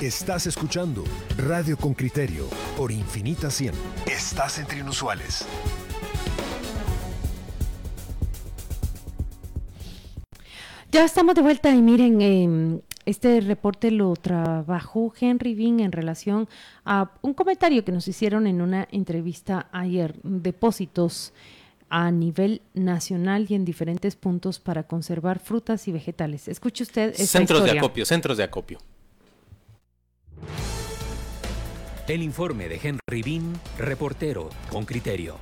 Estás 0.00 0.46
escuchando 0.46 1.02
Radio 1.36 1.76
con 1.76 1.92
Criterio 1.92 2.44
por 2.76 2.92
Infinita 2.92 3.50
100. 3.50 3.74
Estás 4.06 4.60
entre 4.60 4.78
inusuales. 4.78 5.44
Ya 10.92 11.04
estamos 11.04 11.34
de 11.34 11.42
vuelta 11.42 11.70
y 11.74 11.82
miren, 11.82 12.20
em, 12.22 12.80
este 13.06 13.40
reporte 13.40 13.90
lo 13.90 14.14
trabajó 14.14 15.12
Henry 15.20 15.54
Bean 15.56 15.80
en 15.80 15.90
relación 15.90 16.48
a 16.84 17.10
un 17.20 17.34
comentario 17.34 17.84
que 17.84 17.90
nos 17.90 18.06
hicieron 18.06 18.46
en 18.46 18.60
una 18.62 18.86
entrevista 18.92 19.68
ayer, 19.72 20.14
depósitos 20.22 21.32
a 21.90 22.12
nivel 22.12 22.62
nacional 22.72 23.46
y 23.48 23.56
en 23.56 23.64
diferentes 23.64 24.14
puntos 24.14 24.60
para 24.60 24.84
conservar 24.84 25.40
frutas 25.40 25.88
y 25.88 25.92
vegetales. 25.92 26.46
Escuche 26.46 26.84
usted 26.84 27.10
esta 27.10 27.26
Centros 27.26 27.58
historia. 27.58 27.72
de 27.72 27.78
acopio, 27.80 28.06
centros 28.06 28.36
de 28.36 28.44
acopio. 28.44 28.78
El 32.08 32.22
informe 32.22 32.70
de 32.70 32.80
Henry 32.82 33.20
Bean, 33.20 33.60
reportero 33.76 34.48
con 34.70 34.86
criterio. 34.86 35.36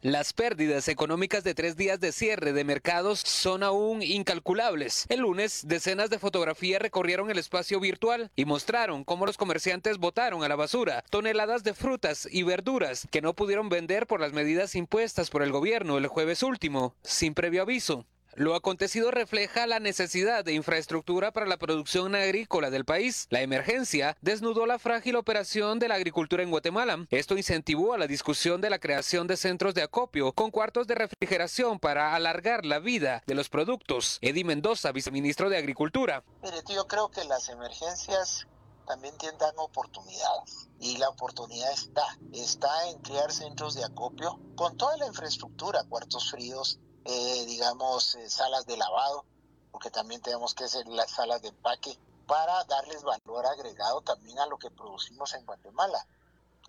Las 0.00 0.32
pérdidas 0.32 0.88
económicas 0.88 1.44
de 1.44 1.54
tres 1.54 1.76
días 1.76 2.00
de 2.00 2.10
cierre 2.10 2.54
de 2.54 2.64
mercados 2.64 3.20
son 3.20 3.62
aún 3.62 4.02
incalculables. 4.02 5.04
El 5.10 5.20
lunes, 5.20 5.64
decenas 5.66 6.08
de 6.08 6.18
fotografías 6.18 6.80
recorrieron 6.80 7.30
el 7.30 7.36
espacio 7.36 7.80
virtual 7.80 8.30
y 8.34 8.46
mostraron 8.46 9.04
cómo 9.04 9.26
los 9.26 9.36
comerciantes 9.36 9.98
botaron 9.98 10.42
a 10.42 10.48
la 10.48 10.56
basura 10.56 11.04
toneladas 11.10 11.64
de 11.64 11.74
frutas 11.74 12.26
y 12.30 12.44
verduras 12.44 13.06
que 13.10 13.20
no 13.20 13.34
pudieron 13.34 13.68
vender 13.68 14.06
por 14.06 14.20
las 14.20 14.32
medidas 14.32 14.74
impuestas 14.74 15.28
por 15.28 15.42
el 15.42 15.52
gobierno 15.52 15.98
el 15.98 16.06
jueves 16.06 16.42
último, 16.42 16.94
sin 17.02 17.34
previo 17.34 17.60
aviso. 17.60 18.06
Lo 18.36 18.56
acontecido 18.56 19.12
refleja 19.12 19.64
la 19.68 19.78
necesidad 19.78 20.44
de 20.44 20.54
infraestructura 20.54 21.30
para 21.30 21.46
la 21.46 21.56
producción 21.56 22.16
agrícola 22.16 22.68
del 22.68 22.84
país. 22.84 23.28
La 23.30 23.42
emergencia 23.42 24.16
desnudó 24.22 24.66
la 24.66 24.80
frágil 24.80 25.14
operación 25.14 25.78
de 25.78 25.86
la 25.86 25.94
agricultura 25.94 26.42
en 26.42 26.50
Guatemala. 26.50 27.06
Esto 27.10 27.36
incentivó 27.36 27.94
a 27.94 27.98
la 27.98 28.08
discusión 28.08 28.60
de 28.60 28.70
la 28.70 28.80
creación 28.80 29.28
de 29.28 29.36
centros 29.36 29.74
de 29.74 29.82
acopio 29.82 30.32
con 30.32 30.50
cuartos 30.50 30.88
de 30.88 30.96
refrigeración 30.96 31.78
para 31.78 32.16
alargar 32.16 32.64
la 32.64 32.80
vida 32.80 33.22
de 33.24 33.36
los 33.36 33.48
productos. 33.48 34.18
Eddie 34.20 34.42
Mendoza, 34.42 34.90
viceministro 34.90 35.48
de 35.48 35.58
Agricultura. 35.58 36.24
Mire, 36.42 36.56
yo 36.74 36.88
creo 36.88 37.10
que 37.10 37.22
las 37.24 37.48
emergencias 37.48 38.48
también 38.84 39.16
tienen 39.16 39.38
oportunidades 39.56 40.68
y 40.80 40.98
la 40.98 41.08
oportunidad 41.08 41.72
está, 41.72 42.04
está 42.32 42.90
en 42.90 42.98
crear 42.98 43.30
centros 43.30 43.74
de 43.74 43.84
acopio 43.84 44.40
con 44.56 44.76
toda 44.76 44.96
la 44.96 45.06
infraestructura, 45.06 45.84
cuartos 45.84 46.30
fríos, 46.30 46.80
eh, 47.04 47.44
digamos, 47.46 48.14
eh, 48.14 48.30
salas 48.30 48.66
de 48.66 48.76
lavado, 48.76 49.24
porque 49.70 49.90
también 49.90 50.22
tenemos 50.22 50.54
que 50.54 50.64
hacer 50.64 50.86
las 50.88 51.10
salas 51.10 51.42
de 51.42 51.48
empaque 51.48 51.98
para 52.26 52.64
darles 52.64 53.02
valor 53.02 53.46
agregado 53.46 54.00
también 54.00 54.38
a 54.38 54.46
lo 54.46 54.58
que 54.58 54.70
producimos 54.70 55.34
en 55.34 55.44
Guatemala. 55.44 56.06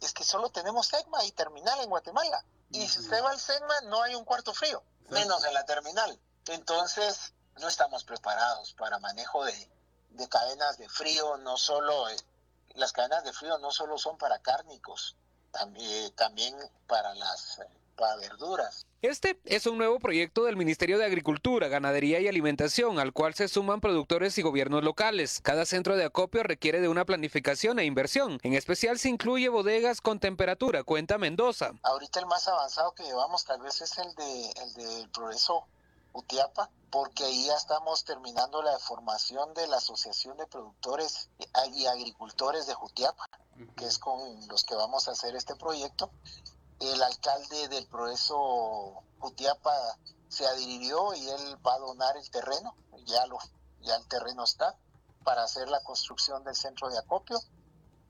Es 0.02 0.14
que 0.14 0.24
solo 0.24 0.50
tenemos 0.50 0.88
SEGMA 0.88 1.24
y 1.24 1.32
terminal 1.32 1.80
en 1.80 1.90
Guatemala. 1.90 2.44
Y 2.70 2.88
si 2.88 3.00
usted 3.00 3.24
va 3.24 3.32
al 3.32 3.40
SEGMA, 3.40 3.82
no 3.82 4.02
hay 4.02 4.16
un 4.16 4.26
cuarto 4.26 4.54
frío, 4.54 4.84
menos 5.10 5.44
en 5.46 5.54
la 5.54 5.66
terminal. 5.66 6.20
Entonces, 6.48 7.34
no 7.58 7.68
estamos 7.68 8.04
preparados 8.04 8.74
para 8.74 9.00
manejo 9.00 9.46
de, 9.46 9.72
de 10.10 10.28
cadenas 10.28 10.78
de 10.78 10.90
frío, 10.90 11.38
no 11.38 11.58
solo, 11.58 12.10
eh, 12.10 12.18
las 12.76 12.92
cadenas 12.92 13.24
de 13.24 13.32
frío 13.32 13.58
no 13.60 13.72
solo 13.72 13.98
son 13.98 14.18
para 14.18 14.40
cárnicos, 14.40 15.16
también, 15.52 16.14
también 16.16 16.56
para 16.88 17.14
las 17.16 17.60
para 17.96 18.16
verduras. 18.18 18.86
Este 19.02 19.40
es 19.46 19.68
un 19.68 19.78
nuevo 19.78 20.00
proyecto 20.00 20.46
del 20.46 20.58
Ministerio 20.58 20.98
de 20.98 21.06
Agricultura, 21.06 21.68
Ganadería 21.68 22.20
y 22.20 22.28
Alimentación, 22.28 22.98
al 22.98 23.14
cual 23.14 23.36
se 23.36 23.48
suman 23.48 23.80
productores 23.80 24.38
y 24.38 24.42
gobiernos 24.42 24.84
locales. 24.84 25.42
Cada 25.44 25.66
centro 25.66 25.96
de 25.96 26.06
acopio 26.06 26.42
requiere 26.42 26.82
de 26.82 26.88
una 26.88 27.06
planificación 27.06 27.78
e 27.78 27.86
inversión. 27.86 28.40
En 28.42 28.54
especial 28.54 28.98
se 28.98 29.10
incluye 29.10 29.48
bodegas 29.50 30.02
con 30.02 30.20
temperatura, 30.20 30.84
cuenta 30.84 31.18
Mendoza. 31.18 31.72
Ahorita 31.84 32.20
el 32.20 32.26
más 32.26 32.48
avanzado 32.48 32.94
que 32.94 33.04
llevamos 33.04 33.46
tal 33.46 33.62
vez 33.62 33.80
es 33.82 33.96
el 34.00 34.16
de 34.16 34.52
el 34.64 34.74
del 34.74 35.10
Progreso 35.10 35.66
Utiapa, 36.14 36.70
porque 36.90 37.26
ahí 37.26 37.46
ya 37.46 37.56
estamos 37.56 38.06
terminando 38.06 38.64
la 38.64 38.80
formación 38.80 39.54
de 39.54 39.68
la 39.68 39.78
Asociación 39.78 40.38
de 40.38 40.48
Productores 40.48 41.30
y 41.74 41.86
Agricultores 41.86 42.68
de 42.68 42.74
Jutiapa, 42.74 43.30
que 43.76 43.86
es 43.86 44.00
con 44.00 44.20
los 44.48 44.64
que 44.64 44.76
vamos 44.76 45.08
a 45.08 45.12
hacer 45.12 45.36
este 45.36 45.56
proyecto 45.56 46.10
el 46.80 47.02
alcalde 47.02 47.68
del 47.70 47.88
Progreso 47.88 49.04
Jutiapa 49.20 49.74
se 50.28 50.46
adhirió 50.48 51.14
y 51.14 51.30
él 51.30 51.58
va 51.66 51.76
a 51.76 51.80
donar 51.80 52.18
el 52.18 52.30
terreno, 52.30 52.76
ya, 53.06 53.26
lo, 53.28 53.38
ya 53.82 53.96
el 53.96 54.08
terreno 54.08 54.44
está, 54.44 54.76
para 55.24 55.44
hacer 55.44 55.70
la 55.70 55.82
construcción 55.84 56.44
del 56.44 56.56
centro 56.56 56.90
de 56.90 56.98
acopio 56.98 57.40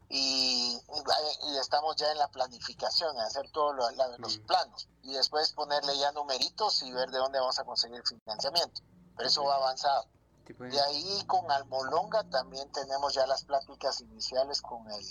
y, 0.10 0.78
y 0.78 1.58
estamos 1.58 1.96
ya 1.96 2.12
en 2.12 2.18
la 2.18 2.28
planificación, 2.28 3.16
en 3.16 3.22
hacer 3.22 3.50
todos 3.52 3.76
lo, 3.76 3.90
los 4.18 4.38
planos 4.40 4.88
y 5.04 5.14
después 5.14 5.52
ponerle 5.54 5.98
ya 5.98 6.12
numeritos 6.12 6.84
y 6.84 6.92
ver 6.92 7.10
de 7.12 7.18
dónde 7.18 7.40
vamos 7.40 7.60
a 7.60 7.64
conseguir 7.64 8.04
financiamiento. 8.06 8.82
Pero 9.16 9.30
eso 9.30 9.44
va 9.44 9.56
avanzado. 9.56 10.06
De 10.46 10.80
ahí 10.80 11.24
con 11.26 11.50
Almolonga 11.50 12.24
también 12.30 12.72
tenemos 12.72 13.14
ya 13.16 13.26
las 13.26 13.46
pláticas 13.46 14.02
iniciales 14.02 14.62
con 14.62 14.90
el 14.92 15.04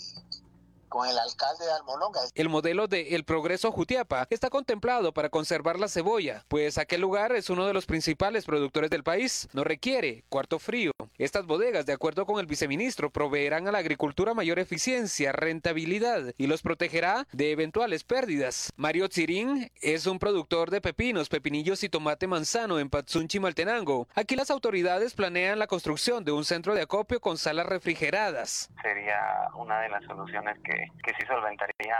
con 0.89 1.07
el 1.07 1.17
alcalde 1.17 1.65
de 1.65 1.71
Almolonga. 1.71 2.21
El 2.33 2.49
modelo 2.49 2.87
de 2.87 3.15
El 3.15 3.23
Progreso 3.23 3.71
Jutiapa 3.71 4.27
está 4.29 4.49
contemplado 4.49 5.13
para 5.13 5.29
conservar 5.29 5.79
la 5.79 5.87
cebolla, 5.87 6.43
pues 6.47 6.77
aquel 6.77 7.01
lugar 7.01 7.31
es 7.33 7.49
uno 7.49 7.65
de 7.65 7.73
los 7.73 7.85
principales 7.85 8.45
productores 8.45 8.89
del 8.89 9.03
país. 9.03 9.47
No 9.53 9.63
requiere 9.63 10.23
cuarto 10.29 10.59
frío. 10.59 10.91
Estas 11.17 11.45
bodegas, 11.45 11.85
de 11.85 11.93
acuerdo 11.93 12.25
con 12.25 12.39
el 12.39 12.45
viceministro, 12.45 13.09
proveerán 13.09 13.67
a 13.67 13.71
la 13.71 13.79
agricultura 13.79 14.33
mayor 14.33 14.59
eficiencia, 14.59 15.31
rentabilidad 15.31 16.33
y 16.37 16.47
los 16.47 16.61
protegerá 16.61 17.27
de 17.31 17.51
eventuales 17.51 18.03
pérdidas. 18.03 18.71
Mario 18.75 19.07
Tsirín 19.07 19.71
es 19.81 20.05
un 20.07 20.19
productor 20.19 20.71
de 20.71 20.81
pepinos, 20.81 21.29
pepinillos 21.29 21.83
y 21.83 21.89
tomate 21.89 22.27
manzano 22.27 22.79
en 22.79 22.89
Patsunchi, 22.89 23.39
Maltenango. 23.39 24.07
Aquí 24.15 24.35
las 24.35 24.51
autoridades 24.51 25.13
planean 25.13 25.59
la 25.59 25.67
construcción 25.67 26.23
de 26.23 26.31
un 26.31 26.45
centro 26.45 26.75
de 26.75 26.81
acopio 26.81 27.19
con 27.19 27.37
salas 27.37 27.65
refrigeradas. 27.65 28.69
Sería 28.81 29.49
una 29.55 29.79
de 29.81 29.89
las 29.89 30.03
soluciones 30.05 30.57
que 30.63 30.84
que, 31.03 31.13
sí 31.13 31.25
solventaría 31.27 31.97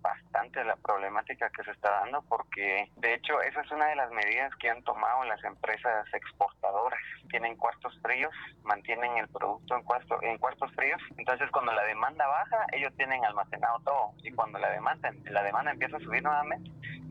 bastante 0.00 0.64
la 0.64 0.76
problemática 0.76 1.50
que 1.50 1.64
se 1.64 1.70
está 1.70 1.90
dando 1.90 2.22
porque 2.22 2.90
de 2.96 3.14
hecho 3.14 3.40
esa 3.42 3.60
es 3.62 3.70
una 3.70 3.86
de 3.86 3.96
las 3.96 4.10
medidas 4.10 4.54
que 4.56 4.70
han 4.70 4.82
tomado 4.82 5.24
las 5.24 5.42
empresas 5.44 6.06
exportadoras. 6.12 7.00
Tienen 7.30 7.56
cuartos 7.56 7.98
fríos, 8.02 8.34
mantienen 8.64 9.16
el 9.16 9.28
producto 9.28 9.76
en, 9.76 9.82
cuarto, 9.82 10.22
en 10.22 10.38
cuartos 10.38 10.72
fríos, 10.74 11.00
entonces 11.16 11.50
cuando 11.50 11.72
la 11.72 11.84
demanda 11.84 12.26
baja 12.26 12.66
ellos 12.72 12.92
tienen 12.96 13.24
almacenado 13.24 13.78
todo 13.84 14.12
y 14.22 14.30
cuando 14.32 14.58
la 14.58 14.70
demanda, 14.70 15.10
la 15.24 15.42
demanda 15.42 15.70
empieza 15.70 15.96
a 15.96 16.00
subir 16.00 16.22
nuevamente 16.22 16.70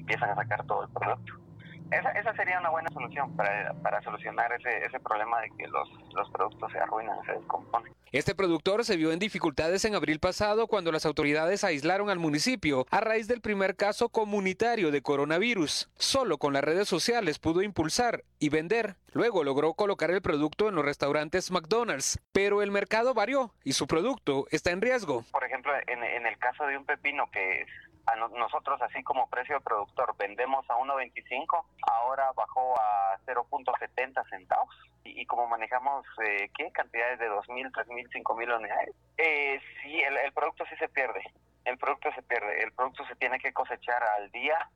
empiezan 0.09 0.31
a 0.31 0.35
sacar 0.35 0.65
todo 0.65 0.83
el 0.83 0.89
producto. 0.89 1.48
Esa, 1.91 2.11
esa 2.11 2.33
sería 2.33 2.59
una 2.59 2.69
buena 2.69 2.89
solución 2.89 3.35
para, 3.35 3.73
para 3.81 4.01
solucionar 4.01 4.51
ese, 4.53 4.85
ese 4.85 4.99
problema 4.99 5.41
de 5.41 5.49
que 5.57 5.67
los, 5.67 5.89
los 6.13 6.29
productos 6.29 6.71
se 6.71 6.79
arruinan, 6.79 7.17
se 7.25 7.33
descomponen. 7.33 7.93
Este 8.11 8.33
productor 8.33 8.83
se 8.85 8.97
vio 8.97 9.11
en 9.11 9.19
dificultades 9.19 9.85
en 9.85 9.93
abril 9.93 10.19
pasado 10.19 10.67
cuando 10.67 10.91
las 10.91 11.05
autoridades 11.05 11.63
aislaron 11.63 12.09
al 12.09 12.17
municipio 12.17 12.87
a 12.89 13.01
raíz 13.01 13.27
del 13.27 13.41
primer 13.41 13.75
caso 13.75 14.09
comunitario 14.09 14.89
de 14.91 15.01
coronavirus. 15.01 15.89
Solo 15.95 16.39
con 16.39 16.53
las 16.53 16.63
redes 16.63 16.87
sociales 16.87 17.37
pudo 17.37 17.61
impulsar 17.61 18.23
y 18.39 18.49
vender. 18.49 18.95
Luego 19.13 19.43
logró 19.43 19.73
colocar 19.73 20.09
el 20.11 20.21
producto 20.21 20.69
en 20.69 20.75
los 20.75 20.85
restaurantes 20.85 21.51
McDonald's, 21.51 22.19
pero 22.31 22.63
el 22.63 22.71
mercado 22.71 23.13
varió 23.13 23.53
y 23.63 23.73
su 23.73 23.85
producto 23.85 24.45
está 24.49 24.71
en 24.71 24.81
riesgo. 24.81 25.23
Por 25.31 25.43
ejemplo, 25.43 25.71
en, 25.87 26.03
en 26.03 26.25
el 26.25 26.37
caso 26.39 26.65
de 26.65 26.77
un 26.77 26.85
pepino 26.85 27.29
que 27.31 27.65
a 28.11 28.15
nosotros 28.15 28.81
así 28.81 29.03
como 29.03 29.29
precio 29.29 29.61
productor 29.61 30.15
vendemos 30.17 30.69
a 30.69 30.75
1.25, 30.75 31.65
ahora 31.91 32.31
bajó 32.33 32.75
a 32.79 33.17
0.70 33.25 34.29
centavos. 34.29 34.75
Y, 35.03 35.21
y, 35.21 35.25
como 35.25 35.47
manejamos, 35.47 36.05
eh, 36.25 36.49
¿qué? 36.55 36.71
Cantidades 36.71 37.19
de 37.19 37.29
2.000, 37.29 37.71
3.000, 37.71 38.23
5.000 38.23 38.57
unidades. 38.57 38.95
Eh, 39.17 39.59
sí, 39.81 39.99
el, 40.01 40.17
el 40.17 40.33
producto 40.33 40.65
sí 40.69 40.75
se 40.77 40.89
pierde. 40.89 41.21
El 41.65 41.77
producto 41.77 42.11
se 42.13 42.21
pierde. 42.23 42.63
El 42.63 42.71
producto 42.73 43.05
se 43.05 43.15
tiene 43.15 43.39
que 43.39 43.53
cosechar 43.53 44.03
al 44.17 44.31
día. 44.31 44.69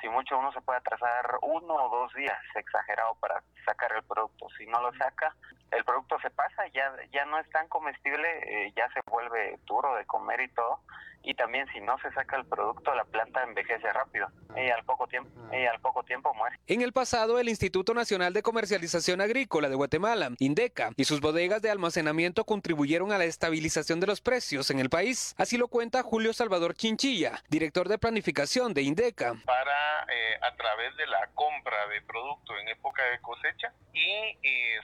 Si 0.00 0.08
mucho 0.08 0.38
uno 0.38 0.52
se 0.52 0.60
puede 0.60 0.78
atrasar 0.78 1.38
uno 1.42 1.74
o 1.74 1.88
dos 1.88 2.14
días, 2.14 2.38
exagerado, 2.54 3.14
para 3.16 3.42
sacar 3.64 3.92
el 3.92 4.04
producto. 4.04 4.48
Si 4.56 4.66
no 4.66 4.80
lo 4.80 4.92
saca, 4.94 5.34
el 5.70 5.84
producto 5.84 6.18
se 6.20 6.30
pasa, 6.30 6.66
ya, 6.68 6.92
ya 7.12 7.24
no 7.26 7.38
es 7.38 7.48
tan 7.50 7.68
comestible, 7.68 8.28
eh, 8.42 8.72
ya 8.76 8.88
se 8.92 9.00
vuelve 9.10 9.58
duro 9.66 9.94
de 9.94 10.04
comer 10.06 10.40
y 10.40 10.48
todo 10.48 10.80
y 11.22 11.34
también 11.34 11.66
si 11.72 11.80
no 11.80 11.98
se 11.98 12.10
saca 12.12 12.36
el 12.36 12.46
producto 12.46 12.94
la 12.94 13.04
planta 13.04 13.42
envejece 13.42 13.92
rápido 13.92 14.28
y 14.56 14.70
al 14.70 14.84
poco 14.84 15.06
tiempo 15.06 15.30
y 15.52 15.66
al 15.66 15.80
poco 15.80 16.02
tiempo 16.02 16.32
muere. 16.34 16.58
En 16.66 16.82
el 16.82 16.92
pasado 16.92 17.38
el 17.38 17.48
Instituto 17.48 17.94
Nacional 17.94 18.32
de 18.32 18.42
Comercialización 18.42 19.20
Agrícola 19.20 19.68
de 19.68 19.74
Guatemala, 19.74 20.30
INDECA, 20.38 20.92
y 20.96 21.04
sus 21.04 21.20
bodegas 21.20 21.62
de 21.62 21.70
almacenamiento 21.70 22.44
contribuyeron 22.44 23.12
a 23.12 23.18
la 23.18 23.24
estabilización 23.24 24.00
de 24.00 24.06
los 24.06 24.20
precios 24.20 24.70
en 24.70 24.78
el 24.78 24.90
país. 24.90 25.34
Así 25.38 25.56
lo 25.56 25.68
cuenta 25.68 26.02
Julio 26.02 26.32
Salvador 26.32 26.74
Chinchilla, 26.74 27.42
director 27.48 27.88
de 27.88 27.98
planificación 27.98 28.74
de 28.74 28.82
INDECA. 28.82 29.34
Para 29.44 29.87
eh, 30.08 30.38
a 30.42 30.54
través 30.56 30.96
de 30.96 31.06
la 31.06 31.26
compra 31.34 31.86
de 31.88 32.02
producto 32.02 32.56
en 32.58 32.68
época 32.68 33.02
de 33.04 33.20
cosecha 33.20 33.72
y, 33.92 34.36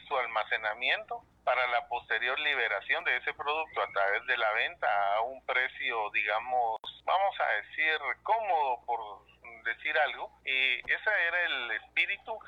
su 0.08 0.16
almacenamiento 0.16 1.22
para 1.44 1.66
la 1.69 1.88
posterior 1.88 2.38
liberación 2.40 3.05
de 3.05 3.16
ese 3.16 3.32
producto 3.32 3.81
a 3.81 3.90
través 3.93 4.26
de 4.26 4.37
la 4.37 4.52
venta 4.52 5.14
a 5.14 5.22
un 5.22 5.44
precio, 5.46 6.11
digamos, 6.11 6.78
vamos 7.05 7.40
a 7.40 7.46
decir, 7.62 7.99
cómodo 8.22 8.84
por 8.84 9.25
decir 9.64 9.96
algo. 9.99 10.31
Y 10.44 10.78
ese 10.81 11.11
era 11.26 11.43
el 11.43 11.70
espíritu 11.72 12.38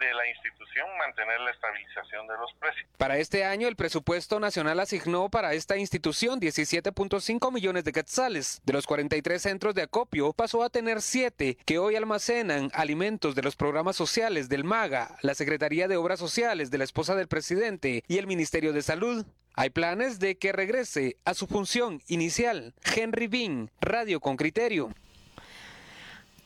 de 0.00 0.14
la 0.14 0.26
institución 0.28 0.86
mantener 0.98 1.38
la 1.40 1.50
estabilización 1.50 2.26
de 2.26 2.34
los 2.38 2.52
precios. 2.54 2.88
Para 2.96 3.18
este 3.18 3.44
año, 3.44 3.68
el 3.68 3.76
presupuesto 3.76 4.40
nacional 4.40 4.80
asignó 4.80 5.28
para 5.28 5.52
esta 5.52 5.76
institución 5.76 6.40
17.5 6.40 7.52
millones 7.52 7.84
de 7.84 7.92
quetzales. 7.92 8.60
De 8.64 8.72
los 8.72 8.86
43 8.86 9.40
centros 9.40 9.74
de 9.74 9.82
acopio, 9.82 10.32
pasó 10.32 10.64
a 10.64 10.70
tener 10.70 11.02
7 11.02 11.58
que 11.64 11.78
hoy 11.78 11.96
almacenan 11.96 12.70
alimentos 12.72 13.34
de 13.34 13.42
los 13.42 13.56
programas 13.56 13.96
sociales 13.96 14.48
del 14.48 14.64
MAGA, 14.64 15.18
la 15.22 15.34
Secretaría 15.34 15.86
de 15.86 15.98
Obras 15.98 16.18
Sociales 16.18 16.70
de 16.70 16.78
la 16.78 16.84
esposa 16.84 17.14
del 17.14 17.28
presidente 17.28 18.02
y 18.08 18.18
el 18.18 18.26
Ministerio 18.26 18.72
de 18.72 18.82
Salud. 18.82 19.26
Hay 19.54 19.70
planes 19.70 20.18
de 20.18 20.38
que 20.38 20.52
regrese 20.52 21.18
a 21.26 21.34
su 21.34 21.46
función 21.46 22.00
inicial. 22.06 22.72
Henry 22.96 23.26
Bean, 23.26 23.70
Radio 23.80 24.20
con 24.20 24.36
Criterio. 24.36 24.90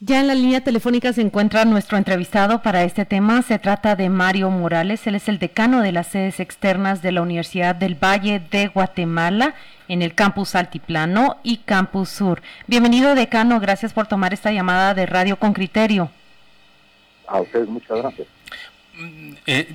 Ya 0.06 0.20
en 0.20 0.26
la 0.26 0.34
línea 0.34 0.60
telefónica 0.60 1.14
se 1.14 1.22
encuentra 1.22 1.64
nuestro 1.64 1.96
entrevistado 1.96 2.60
para 2.60 2.84
este 2.84 3.06
tema. 3.06 3.40
Se 3.40 3.58
trata 3.58 3.96
de 3.96 4.10
Mario 4.10 4.50
Morales. 4.50 5.06
Él 5.06 5.14
es 5.14 5.30
el 5.30 5.38
decano 5.38 5.80
de 5.80 5.92
las 5.92 6.08
sedes 6.08 6.40
externas 6.40 7.00
de 7.00 7.10
la 7.10 7.22
Universidad 7.22 7.74
del 7.74 7.94
Valle 7.94 8.42
de 8.50 8.66
Guatemala 8.66 9.54
en 9.88 10.02
el 10.02 10.14
campus 10.14 10.56
Altiplano 10.56 11.38
y 11.42 11.56
Campus 11.56 12.10
Sur. 12.10 12.42
Bienvenido, 12.66 13.14
decano. 13.14 13.60
Gracias 13.60 13.94
por 13.94 14.06
tomar 14.06 14.34
esta 14.34 14.52
llamada 14.52 14.92
de 14.92 15.06
Radio 15.06 15.38
con 15.38 15.54
Criterio. 15.54 16.10
A 17.26 17.40
ustedes 17.40 17.66
muchas 17.66 17.96
gracias. 17.96 18.28
Mm, 18.98 19.32
eh, 19.46 19.68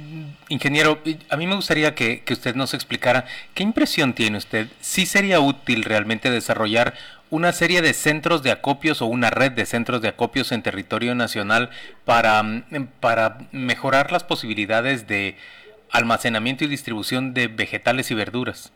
ingeniero, 0.50 1.00
a 1.30 1.38
mí 1.38 1.48
me 1.48 1.56
gustaría 1.56 1.96
que, 1.96 2.22
que, 2.22 2.34
usted 2.34 2.54
nos 2.54 2.76
explicara 2.76 3.26
qué 3.56 3.64
impresión 3.64 4.14
tiene 4.14 4.38
usted. 4.38 4.68
¿Sí 4.80 5.08
sería 5.08 5.40
útil 5.40 5.84
realmente 5.84 6.30
desarrollar 6.30 6.94
una 7.32 7.52
serie 7.52 7.82
de 7.82 7.94
centros 7.94 8.44
de 8.44 8.52
acopios 8.52 9.02
o 9.02 9.06
una 9.06 9.30
red 9.30 9.52
de 9.52 9.66
centros 9.66 10.02
de 10.02 10.08
acopios 10.08 10.52
en 10.52 10.64
territorio 10.64 11.16
nacional 11.16 11.70
para, 12.06 12.42
mm, 12.44 12.88
para 13.00 13.38
mejorar 13.52 14.12
las 14.12 14.24
posibilidades 14.24 15.08
de 15.08 15.36
almacenamiento 15.92 16.64
y 16.64 16.68
distribución 16.68 17.34
de 17.34 17.48
vegetales 17.48 18.12
y 18.12 18.16
verduras? 18.16 18.72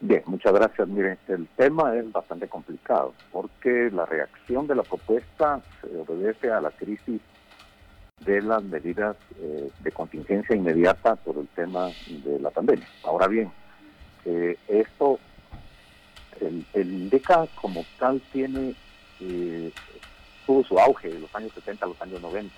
Bien, 0.00 0.22
muchas 0.26 0.52
gracias. 0.52 0.86
Miren, 0.88 1.18
el 1.28 1.46
tema 1.56 1.94
es 1.96 2.10
bastante 2.12 2.48
complicado 2.48 3.14
porque 3.32 3.90
la 3.92 4.04
reacción 4.04 4.66
de 4.66 4.74
la 4.74 4.82
propuesta 4.82 5.60
se 5.80 5.96
obedece 5.96 6.50
a 6.50 6.60
la 6.60 6.70
crisis 6.70 7.20
de 8.24 8.42
las 8.42 8.62
medidas 8.62 9.16
eh, 9.40 9.70
de 9.80 9.92
contingencia 9.92 10.54
inmediata 10.54 11.16
por 11.16 11.38
el 11.38 11.48
tema 11.48 11.88
de 12.08 12.38
la 12.40 12.50
pandemia. 12.50 12.86
Ahora 13.04 13.26
bien, 13.26 13.50
eh, 14.24 14.58
esto 14.68 15.18
el, 16.40 16.64
el 16.74 16.92
INDECA 16.92 17.46
como 17.54 17.84
tal 17.98 18.20
tiene, 18.32 18.74
eh, 19.20 19.70
tuvo 20.46 20.64
su 20.64 20.78
auge 20.78 21.08
de 21.10 21.20
los 21.20 21.34
años 21.34 21.52
70 21.54 21.84
a 21.84 21.88
los 21.88 22.00
años 22.02 22.20
90. 22.20 22.54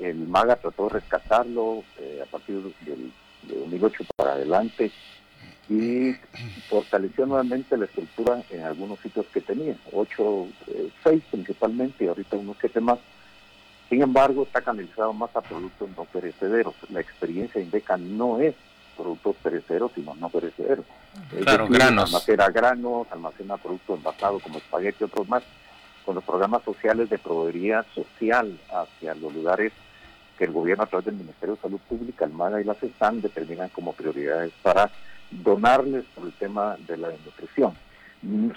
El 0.00 0.16
MAGA 0.28 0.56
trató 0.56 0.84
de 0.84 0.94
rescatarlo 0.94 1.84
eh, 1.98 2.20
a 2.22 2.26
partir 2.26 2.56
del, 2.56 3.12
de 3.42 3.58
2008 3.58 4.04
para 4.16 4.32
adelante 4.32 4.90
y 5.68 6.14
fortaleció 6.68 7.26
nuevamente 7.26 7.76
la 7.76 7.84
estructura 7.84 8.42
en 8.50 8.62
algunos 8.62 8.98
sitios 9.00 9.26
que 9.32 9.40
tenía, 9.40 9.76
ocho, 9.92 10.48
eh, 10.68 10.90
seis 11.02 11.22
principalmente 11.30 12.04
y 12.04 12.08
ahorita 12.08 12.36
unos 12.36 12.56
siete 12.60 12.80
más. 12.80 12.98
Sin 13.88 14.02
embargo, 14.02 14.44
está 14.44 14.62
canalizado 14.62 15.12
más 15.12 15.34
a 15.36 15.42
productos 15.42 15.90
no 15.96 16.04
perecederos. 16.04 16.74
La 16.88 17.00
experiencia 17.00 17.58
de 17.60 17.66
INDECA 17.66 17.98
no 17.98 18.40
es 18.40 18.54
productos 18.96 19.36
perecederos, 19.42 19.92
sino 19.94 20.14
no 20.14 20.28
perecederos. 20.28 20.84
Claro, 21.42 21.66
granos. 21.68 22.06
Almacena 22.06 22.48
granos, 22.48 23.06
almacena 23.10 23.56
productos 23.56 23.98
envasados 23.98 24.42
como 24.42 24.58
espagueti 24.58 24.98
y 25.00 25.04
otros 25.04 25.28
más, 25.28 25.42
con 26.04 26.14
los 26.14 26.24
programas 26.24 26.62
sociales 26.64 27.10
de 27.10 27.18
proveeduría 27.18 27.84
social 27.94 28.58
hacia 28.72 29.14
los 29.14 29.32
lugares 29.34 29.72
que 30.38 30.44
el 30.44 30.52
gobierno 30.52 30.84
a 30.84 30.86
través 30.86 31.06
del 31.06 31.16
Ministerio 31.16 31.54
de 31.54 31.60
Salud 31.60 31.80
Pública, 31.88 32.24
el 32.24 32.32
MAGA 32.32 32.60
y 32.60 32.64
la 32.64 32.74
CESAN 32.74 33.20
determinan 33.20 33.68
como 33.68 33.92
prioridades 33.92 34.52
para 34.62 34.90
donarles 35.30 36.04
por 36.14 36.26
el 36.26 36.32
tema 36.34 36.76
de 36.86 36.96
la 36.96 37.08
nutrición. 37.24 37.74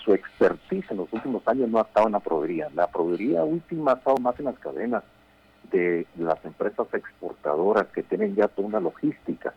Su 0.04 0.14
expertise 0.14 0.90
en 0.92 0.98
los 0.98 1.12
últimos 1.12 1.48
años 1.48 1.70
no 1.70 1.80
ha 1.80 1.84
estado 1.84 2.06
en 2.08 2.14
la 2.14 2.20
proveeduría. 2.20 2.70
La 2.76 2.88
proveeduría 2.88 3.44
última 3.44 3.94
ha 3.94 3.96
estado 3.96 4.18
más 4.18 4.38
en 4.40 4.46
las 4.46 4.60
cadenas 4.60 5.04
de 5.72 6.06
las 6.18 6.44
empresas 6.46 6.88
exportadoras 6.94 7.88
que 7.88 8.04
tienen 8.04 8.36
ya 8.36 8.48
toda 8.48 8.68
una 8.68 8.80
logística 8.80 9.54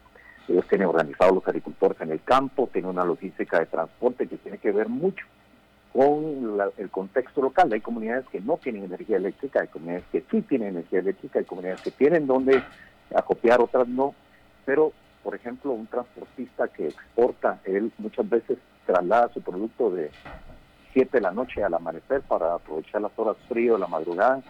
ellos 0.49 0.67
tienen 0.69 0.89
organizados 0.89 1.35
los 1.35 1.47
agricultores 1.47 2.01
en 2.01 2.11
el 2.11 2.23
campo, 2.23 2.69
tienen 2.73 2.91
una 2.91 3.05
logística 3.05 3.59
de 3.59 3.67
transporte 3.67 4.27
que 4.27 4.37
tiene 4.39 4.59
que 4.59 4.73
ver 4.73 4.89
mucho 4.89 5.27
con 5.93 6.59
el 6.77 6.91
contexto 6.91 7.43
local. 7.43 7.73
Hay 7.73 7.81
comunidades 7.81 8.27
que 8.31 8.41
no 8.41 8.57
tienen 8.57 8.85
energía 8.85 9.17
eléctrica, 9.17 9.61
hay 9.61 9.69
comunidades 9.69 10.05
que 10.13 10.25
sí 10.31 10.43
tienen 10.43 10.69
energía 10.69 11.01
eléctrica, 11.01 11.39
hay 11.39 11.45
comunidades 11.45 11.83
que 11.83 11.91
tienen 11.91 12.27
donde 12.27 12.63
acopiar, 13.15 13.61
otras 13.61 13.89
no. 13.89 14.15
Pero, 14.65 14.93
por 15.23 15.35
ejemplo, 15.35 15.73
un 15.73 15.87
transportista 15.87 16.69
que 16.69 16.89
exporta, 16.89 17.61
él 17.65 17.93
muchas 17.99 18.29
veces 18.29 18.59
traslada 18.87 19.31
su 19.33 19.43
producto 19.43 19.91
de 19.91 20.11
7 20.93 21.11
de 21.19 21.21
la 21.21 21.31
noche 21.31 21.63
al 21.63 21.75
amanecer 21.75 22.23
para 22.23 22.55
aprovechar 22.55 23.03
las 23.03 23.13
horas 23.17 23.37
frío 23.49 23.75
de 23.75 23.81
la 23.81 23.87
madrugada 23.87 24.43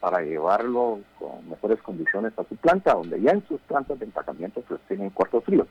para 0.00 0.22
llevarlo 0.22 1.00
con 1.18 1.48
mejores 1.48 1.80
condiciones 1.82 2.32
a 2.38 2.44
su 2.44 2.56
planta, 2.56 2.94
donde 2.94 3.20
ya 3.20 3.32
en 3.32 3.46
sus 3.46 3.60
plantas 3.60 3.98
de 3.98 4.06
empacamiento 4.06 4.62
pues 4.62 4.80
tienen 4.88 5.10
cuartos 5.10 5.44
fríos. 5.44 5.68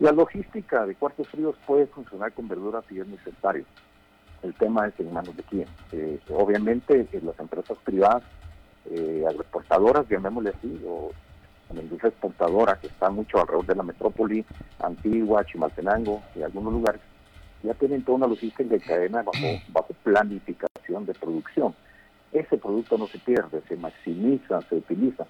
La 0.00 0.10
logística 0.10 0.84
de 0.84 0.96
cuartos 0.96 1.28
fríos 1.28 1.54
puede 1.64 1.86
funcionar 1.86 2.32
con 2.32 2.48
verduras 2.48 2.84
si 2.88 2.98
es 2.98 3.06
necesario. 3.06 3.64
El 4.42 4.52
tema 4.54 4.88
es 4.88 4.98
en 4.98 5.12
manos 5.12 5.36
de 5.36 5.44
quién. 5.44 5.68
Eh, 5.92 6.18
obviamente 6.30 7.06
eh, 7.12 7.20
las 7.22 7.38
empresas 7.38 7.78
privadas, 7.84 8.24
eh, 8.90 9.24
agroexportadoras, 9.28 10.08
llamémosle 10.08 10.50
así, 10.50 10.82
o 10.84 11.12
la 11.72 11.80
industria 11.80 12.08
exportadora 12.08 12.76
que 12.80 12.88
está 12.88 13.08
mucho 13.10 13.40
alrededor 13.40 13.66
de 13.66 13.76
la 13.76 13.84
metrópoli, 13.84 14.44
Antigua, 14.80 15.44
Chimaltenango 15.44 16.20
y 16.34 16.42
algunos 16.42 16.72
lugares, 16.72 17.00
ya 17.62 17.72
tienen 17.74 18.02
toda 18.02 18.16
una 18.16 18.26
logística 18.26 18.64
de 18.64 18.80
cadena 18.80 19.22
bajo, 19.22 19.46
bajo 19.68 19.94
planificación 20.02 21.06
de 21.06 21.14
producción 21.14 21.72
ese 22.32 22.56
producto 22.56 22.96
no 22.96 23.06
se 23.06 23.18
pierde, 23.18 23.62
se 23.68 23.76
maximiza, 23.76 24.62
se 24.62 24.76
utiliza. 24.76 25.26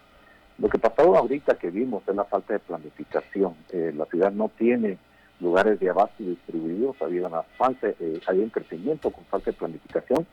Lo 0.58 0.69
que 0.69 0.78
pasó 0.78 1.16
ahorita 1.16 1.56
que 1.56 1.70
vimos 1.70 2.02
es 2.06 2.14
la 2.14 2.25
falta 2.25 2.52
de 2.52 2.61
planificación. 2.61 3.54
Eh, 3.71 3.92
la 3.97 4.04
ciudad 4.06 4.30
no 4.32 4.50
tiene 4.56 4.99
lugares 5.40 5.80
de 5.80 5.90
abasto 5.90 6.23
distribuidos, 6.23 7.00
había 7.02 7.26
una 7.26 7.42
falta, 7.42 7.88
eh, 7.88 8.21
un 8.28 8.50
crecimiento 8.50 9.11
con 9.11 9.25
falta 9.25 9.50
de 9.50 9.56
planificación, 9.56 10.26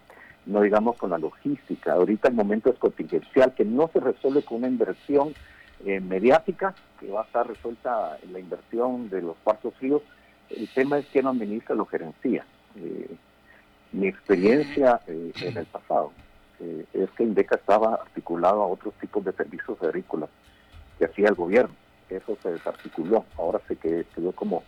no 0.45 0.61
digamos 0.61 0.97
con 0.97 1.09
la 1.09 1.17
logística. 1.17 1.93
Ahorita 1.93 2.27
el 2.27 2.35
momento 2.35 2.69
es 2.69 2.77
contingencial, 2.77 3.55
que 3.55 3.65
no 3.65 3.89
se 3.91 3.99
resuelve 3.99 4.43
con 4.43 4.59
una 4.59 4.67
inversión 4.67 5.33
eh, 5.85 5.99
mediática, 5.99 6.75
que 6.99 7.09
va 7.09 7.21
a 7.21 7.25
estar 7.25 7.47
resuelta 7.47 8.19
la 8.31 8.39
inversión 8.39 9.09
de 9.09 9.23
los 9.23 9.37
cuartos 9.43 9.73
fríos. 9.75 10.03
El 10.49 10.67
tema 10.69 10.99
es 10.99 11.07
quién 11.11 11.25
administra 11.25 11.75
lo 11.75 11.85
gerencia. 11.85 12.45
mi 13.91 14.07
experiencia 14.07 14.99
en 15.07 15.57
el 15.57 15.65
pasado 15.65 16.11
eh, 16.59 16.85
es 16.93 17.09
que 17.11 17.23
INDECA 17.23 17.55
estaba 17.55 17.95
articulado 17.95 18.61
a 18.61 18.67
otros 18.67 18.93
tipos 18.95 19.23
de 19.23 19.31
servicios 19.33 19.81
agrícolas 19.81 20.29
que 20.97 21.05
hacía 21.05 21.29
el 21.29 21.35
gobierno. 21.35 21.73
Eso 22.09 22.37
se 22.41 22.51
desarticuló. 22.51 23.25
Ahora 23.37 23.61
se 23.67 23.75
quedó 23.75 24.31
como 24.33 24.63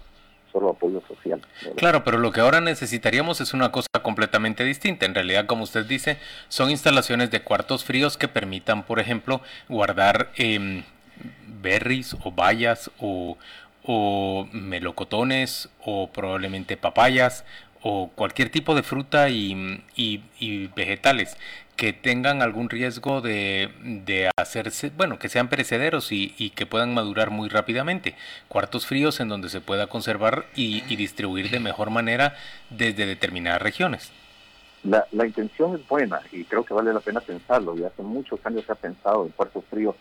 solo 0.52 0.70
apoyo 0.70 1.02
social. 1.08 1.42
Claro, 1.76 2.04
pero 2.04 2.18
lo 2.18 2.32
que 2.32 2.42
ahora 2.42 2.62
necesitaríamos 2.62 3.42
es 3.42 3.54
una 3.54 3.72
cosa 3.72 3.88
completamente 4.02 4.64
distinta. 4.64 5.06
En 5.06 5.16
realidad, 5.16 5.46
como 5.46 5.64
usted 5.64 5.86
dice, 5.86 6.18
son 6.50 6.70
instalaciones 6.70 7.32
de 7.32 7.42
cuartos 7.42 7.84
fríos 7.84 8.18
que 8.18 8.28
permitan, 8.28 8.84
por 8.84 9.00
ejemplo, 9.00 9.42
guardar 9.70 10.30
eh, 10.38 10.84
berries 11.62 12.16
o 12.24 12.32
bayas 12.32 12.92
o, 13.00 13.38
o 13.84 14.48
melocotones 14.52 15.70
o 15.84 16.10
probablemente 16.12 16.78
papayas 16.78 17.46
o 17.84 18.12
cualquier 18.14 18.50
tipo 18.50 18.76
de 18.76 18.84
fruta 18.84 19.30
y, 19.30 19.84
y 19.96 20.68
vegetales 20.76 21.36
que 21.82 21.94
tengan 21.94 22.44
algún 22.44 22.70
riesgo 22.70 23.22
de, 23.22 24.30
hacerse, 24.38 24.92
bueno, 24.96 25.18
que 25.18 25.30
sean 25.30 25.48
perecederos 25.48 26.12
y, 26.12 26.52
que 26.52 26.68
puedan 26.68 26.94
madurar 26.94 27.32
muy 27.32 27.50
rápidamente. 27.50 28.14
Cuartos 28.50 28.86
fríos 28.86 29.20
en 29.20 29.30
donde 29.30 29.50
se 29.50 29.62
pueda 29.62 29.88
conservar 29.88 30.46
y, 30.56 30.82
distribuir 30.96 31.50
de 31.50 31.60
mejor 31.60 31.90
manera 31.90 32.36
desde 32.70 33.08
determinadas 33.08 33.64
regiones. 33.64 34.12
La, 34.84 35.08
la, 35.12 35.26
intención 35.26 35.74
es 35.74 35.88
buena 35.88 36.22
y 36.32 36.44
creo 36.44 36.64
que 36.64 36.76
vale 36.76 36.94
la 36.94 37.00
pena 37.00 37.20
pensarlo. 37.20 37.76
Y 37.76 37.84
hace 37.84 38.04
muchos 38.04 38.40
años 38.46 38.64
se 38.64 38.74
ha 38.74 38.76
pensado 38.76 39.26
en 39.26 39.32
cuartos 39.32 39.66
fríos. 39.68 39.96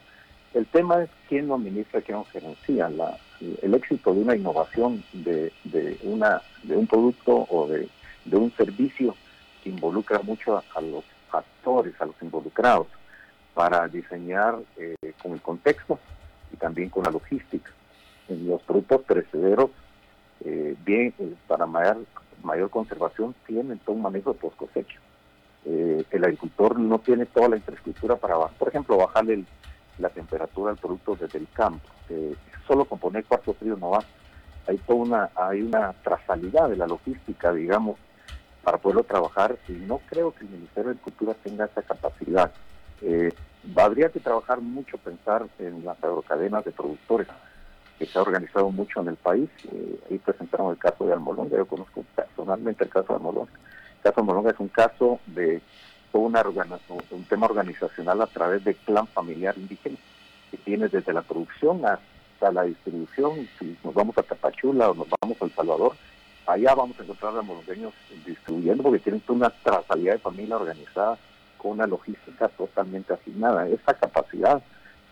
El 0.53 0.67
tema 0.67 1.03
es 1.03 1.09
quién 1.31 1.49
lo 1.49 1.55
administra, 1.55 2.03
quién 2.03 2.19
lo 2.19 2.27
gerencia. 2.27 2.91
La, 2.91 3.17
el 3.63 3.73
éxito 3.73 4.13
de 4.13 4.21
una 4.21 4.37
innovación, 4.37 5.03
de, 5.15 5.51
de, 5.65 5.97
una, 6.03 6.43
de 6.63 6.77
un 6.77 6.87
producto 6.87 7.47
o 7.49 7.67
de, 7.69 7.89
de 8.27 8.37
un 8.37 8.53
servicio 8.55 9.17
que 9.65 9.71
involucra 9.71 10.19
mucho 10.19 10.59
a 10.59 10.81
los 10.83 11.05
actores, 11.33 11.95
a 12.01 12.07
los 12.07 12.15
involucrados, 12.23 12.87
para 13.55 13.89
diseñar 13.89 14.59
eh, 14.77 14.95
con 15.23 15.33
el 15.33 15.41
contexto 15.41 15.99
y 16.53 16.57
también 16.57 16.89
con 16.89 17.05
la 17.05 17.11
logística. 17.11 17.71
Los 18.29 18.63
productos 18.63 19.03
perecederos, 19.03 19.71
eh, 20.45 20.77
bien, 20.85 21.13
eh, 21.19 21.35
para 21.47 21.67
mayor, 21.67 21.99
mayor 22.43 22.71
conservación, 22.71 23.35
tienen 23.47 23.79
todo 23.81 23.97
un 23.97 24.03
manejo 24.03 24.33
de 24.33 24.39
post 24.39 24.57
cosecha. 24.57 24.99
el 25.67 26.25
agricultor 26.25 26.79
no 26.79 26.99
tiene 27.01 27.27
toda 27.27 27.51
la 27.51 27.57
infraestructura 27.57 28.17
para, 28.17 28.37
por 28.47 28.69
ejemplo, 28.69 28.97
bajarle 28.97 29.45
la 29.99 30.09
temperatura 30.09 30.73
del 30.73 30.81
producto 30.81 31.17
desde 31.17 31.39
el 31.39 31.49
campo. 31.53 31.87
solo 32.67 32.85
con 32.85 32.99
poner 32.99 33.25
cuarto 33.25 33.53
frío 33.55 33.77
no 33.77 33.91
va. 33.91 34.05
Hay 34.69 34.79
toda 34.79 35.01
una, 35.01 35.31
hay 35.35 35.63
una 35.63 35.93
trazalidad 36.05 36.71
de 36.71 36.77
la 36.77 36.87
logística, 36.87 37.53
digamos, 37.53 37.99
para 38.62 38.79
poderlo 38.79 39.05
trabajar 39.05 39.57
y 39.69 39.73
no 39.73 39.99
creo 40.09 40.33
que 40.33 40.45
el 40.45 40.50
Ministerio 40.50 40.90
de 40.90 40.90
Agricultura 40.90 41.35
tenga 41.43 41.64
esa 41.67 41.83
capacidad. 41.83 42.52
Eh, 43.02 43.33
habría 43.76 44.11
que 44.11 44.21
trabajar 44.21 44.61
mucho, 44.61 44.99
pensar 44.99 45.47
en 45.59 45.85
las 45.85 46.02
agrocadenas 46.02 46.64
de 46.64 46.73
productores, 46.73 47.29
que 47.99 48.07
se 48.07 48.19
ha 48.19 48.23
organizado 48.23 48.71
mucho 48.71 49.00
en 49.00 49.09
el 49.09 49.17
país. 49.17 49.49
Eh, 49.73 50.00
ahí 50.11 50.19
presentaron 50.19 50.71
el 50.71 50.79
caso 50.79 51.07
de 51.07 51.12
Almolonga, 51.12 51.57
yo 51.57 51.67
conozco 51.67 52.05
personalmente 52.14 52.85
el 52.85 52.90
caso 52.90 53.09
de 53.09 53.14
Almolonga. 53.14 53.52
El 53.97 54.02
caso 54.02 54.14
de 54.17 54.21
Almolonga 54.21 54.50
es 54.50 54.61
un 54.61 54.69
caso 54.69 55.21
de 55.26 55.62
una 56.12 56.43
un 57.11 57.25
tema 57.25 57.47
organizacional 57.47 58.21
a 58.21 58.26
través 58.26 58.64
del 58.64 58.75
clan 58.76 59.07
familiar 59.07 59.57
indígena, 59.57 59.97
que 60.50 60.57
tiene 60.57 60.88
desde 60.88 61.12
la 61.12 61.23
producción 61.23 61.85
hasta 61.87 62.50
la 62.52 62.64
distribución. 62.64 63.49
Si 63.59 63.76
nos 63.85 63.95
vamos 63.95 64.19
a 64.19 64.23
Tapachula 64.23 64.90
o 64.90 64.95
nos 64.95 65.07
vamos 65.21 65.40
a 65.40 65.45
El 65.45 65.52
Salvador, 65.52 65.93
allá 66.52 66.75
vamos 66.75 66.99
a 66.99 67.02
encontrar 67.02 67.37
a 67.37 67.42
molongueños 67.42 67.92
distribuyendo 68.26 68.83
porque 68.83 68.99
tienen 68.99 69.23
una 69.28 69.50
trazabilidad 69.50 70.14
de 70.14 70.19
familia 70.21 70.57
organizada 70.57 71.19
con 71.59 71.73
una 71.73 71.87
logística 71.87 72.49
totalmente 72.49 73.12
asignada. 73.12 73.69
Esa 73.69 73.95
capacidad 73.95 74.62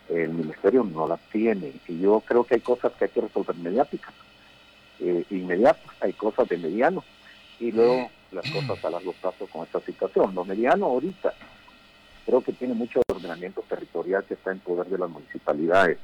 el 0.09 0.29
ministerio 0.29 0.83
no 0.83 1.07
la 1.07 1.17
tiene 1.31 1.73
y 1.87 1.99
yo 1.99 2.21
creo 2.25 2.43
que 2.43 2.55
hay 2.55 2.61
cosas 2.61 2.91
que 2.93 3.05
hay 3.05 3.11
que 3.11 3.21
resolver 3.21 3.55
mediáticas, 3.55 4.13
eh, 4.99 5.23
inmediatas, 5.29 5.95
hay 6.01 6.13
cosas 6.13 6.49
de 6.49 6.57
mediano 6.57 7.03
y 7.59 7.71
luego 7.71 8.09
las 8.31 8.49
cosas 8.51 8.83
a 8.83 8.89
largo 8.89 9.13
plazo 9.13 9.47
con 9.47 9.63
esta 9.63 9.79
situación. 9.81 10.33
Lo 10.33 10.43
mediano 10.45 10.87
ahorita 10.87 11.33
creo 12.25 12.41
que 12.41 12.53
tiene 12.53 12.73
mucho 12.73 13.01
ordenamiento 13.07 13.63
territorial 13.69 14.23
que 14.23 14.33
está 14.33 14.51
en 14.51 14.59
poder 14.59 14.87
de 14.87 14.97
las 14.97 15.09
municipalidades, 15.09 15.97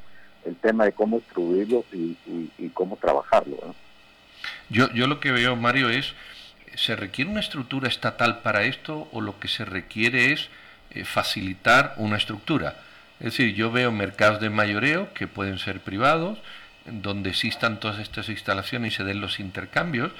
el 0.46 0.56
tema 0.58 0.86
de 0.86 0.92
cómo 0.92 1.18
distribuirlo 1.18 1.84
y, 1.92 2.18
y 2.58 2.70
cómo 2.70 2.98
trabajarlo. 2.98 3.58
¿no? 3.66 3.85
Yo, 4.70 4.92
yo 4.94 5.08
lo 5.08 5.20
que 5.20 5.32
veo, 5.32 5.56
Mario, 5.56 5.90
es, 5.90 6.14
¿se 6.76 6.96
requiere 6.96 7.32
una 7.32 7.40
estructura 7.40 7.88
estatal 7.88 8.40
para 8.40 8.64
esto 8.64 9.08
o 9.12 9.22
lo 9.22 9.40
que 9.40 9.48
se 9.48 9.66
requiere 9.66 10.32
es 10.32 10.50
eh, 10.92 11.06
facilitar 11.06 11.94
una 11.98 12.18
estructura? 12.18 12.76
Es 13.20 13.26
decir, 13.26 13.56
yo 13.56 13.72
veo 13.72 13.92
mercados 13.92 14.42
de 14.42 14.50
mayoreo 14.50 15.14
que 15.14 15.28
pueden 15.28 15.58
ser 15.58 15.80
privados, 15.80 16.40
donde 16.86 17.30
existan 17.30 17.80
todas 17.80 18.00
estas 18.00 18.30
instalaciones 18.30 18.94
y 18.94 18.96
se 18.98 19.04
den 19.04 19.22
los 19.22 19.40
intercambios, 19.40 20.12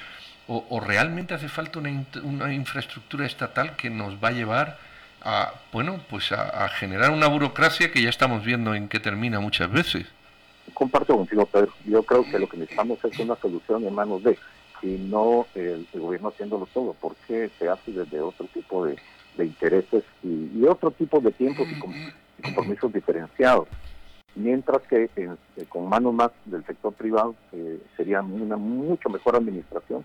o, 0.48 0.78
realmente 0.78 1.34
hace 1.34 1.48
falta 1.48 1.80
una, 1.80 2.04
una, 2.22 2.54
infraestructura 2.54 3.26
estatal 3.26 3.74
que 3.74 3.90
nos 3.90 4.22
va 4.22 4.28
a 4.28 4.32
llevar 4.32 4.78
a, 5.20 5.52
bueno, 5.72 6.00
pues 6.08 6.30
a, 6.30 6.68
generar 6.68 7.10
una 7.10 7.26
burocracia 7.26 7.90
que 7.90 8.00
ya 8.00 8.08
estamos 8.08 8.44
viendo 8.44 8.72
en 8.76 8.88
qué 8.88 9.00
termina 9.00 9.40
muchas 9.40 9.70
veces 9.72 10.06
comparto 10.76 11.16
contigo, 11.16 11.46
Pedro. 11.46 11.72
Yo 11.86 12.02
creo 12.02 12.22
que 12.22 12.38
lo 12.38 12.48
que 12.48 12.58
necesitamos 12.58 13.02
es 13.02 13.18
una 13.18 13.34
solución 13.36 13.84
en 13.86 13.94
manos 13.94 14.22
de, 14.22 14.38
y 14.82 14.98
no 15.10 15.46
el, 15.54 15.86
gobierno 15.94 16.28
haciéndolo 16.28 16.68
todo, 16.72 16.94
porque 17.00 17.50
se 17.58 17.68
hace 17.68 17.92
desde 17.92 18.20
otro 18.20 18.46
tipo 18.52 18.84
de, 18.84 18.96
intereses 19.38 20.04
y, 20.22 20.64
otro 20.64 20.90
tipo 20.90 21.20
de 21.20 21.32
tiempos 21.32 21.66
y, 21.68 21.80
compromisos 22.42 22.92
diferenciados. 22.92 23.68
Mientras 24.34 24.82
que 24.82 25.08
eh, 25.16 25.28
con 25.70 25.88
manos 25.88 26.12
más 26.12 26.30
del 26.44 26.64
sector 26.66 26.92
privado 26.92 27.34
eh, 27.52 27.78
sería 27.96 28.20
una 28.20 28.58
mucho 28.58 29.08
mejor 29.08 29.36
administración. 29.36 30.04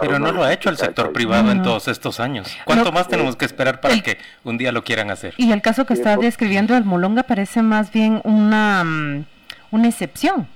Pero 0.00 0.18
no 0.18 0.32
lo 0.32 0.42
ha 0.42 0.52
hecho 0.52 0.68
el 0.68 0.76
sector 0.76 1.12
privado 1.12 1.52
en 1.52 1.62
todos 1.62 1.86
estos 1.86 2.18
años. 2.18 2.56
¿Cuánto 2.64 2.90
más 2.90 3.06
tenemos 3.06 3.36
que 3.36 3.44
esperar 3.44 3.80
para 3.80 4.00
que 4.00 4.18
un 4.44 4.58
día 4.58 4.72
lo 4.72 4.82
quieran 4.82 5.10
hacer? 5.10 5.34
Y 5.36 5.52
el 5.52 5.62
caso 5.62 5.86
que 5.86 5.94
está 5.94 6.16
describiendo 6.16 6.76
el 6.76 6.84
Molonga 6.84 7.24
parece 7.24 7.62
más 7.62 7.92
bien 7.92 8.20
una 8.24 8.84
mm, 8.84 9.24
una 9.70 9.88
excepción. 9.88 10.48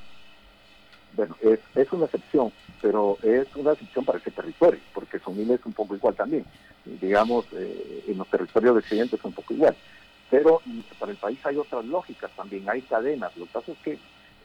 Bueno, 1.15 1.37
es, 1.43 1.61
es 1.75 1.93
una 1.93 2.07
excepción, 2.07 2.53
pero 2.81 3.19
es 3.23 3.47
una 3.55 3.73
excepción 3.73 4.05
para 4.05 4.19
ese 4.19 4.31
territorio, 4.31 4.81
porque 4.95 5.19
Sonil 5.19 5.51
es 5.51 5.65
un 5.67 5.73
poco 5.73 5.95
igual 5.95 6.15
también. 6.15 6.45
Digamos, 6.85 7.47
eh, 7.53 8.05
en 8.09 8.19
los 8.19 8.27
territorios 8.29 8.75
de 8.75 8.81
Occidente 8.81 9.17
es 9.17 9.25
un 9.25 9.33
poco 9.33 9.53
igual. 9.55 9.77
Pero 10.31 10.63
para 10.99 11.13
el 11.13 11.19
país 11.19 11.39
hay 11.45 11.59
otras 11.59 11.85
lógicas 11.85 12.31
también, 12.35 12.69
hay 12.69 12.81
cadenas. 12.83 13.37
Lo 13.37 13.45
que 13.45 13.53
pasa 13.53 13.73
es 13.73 13.79
que 13.79 13.99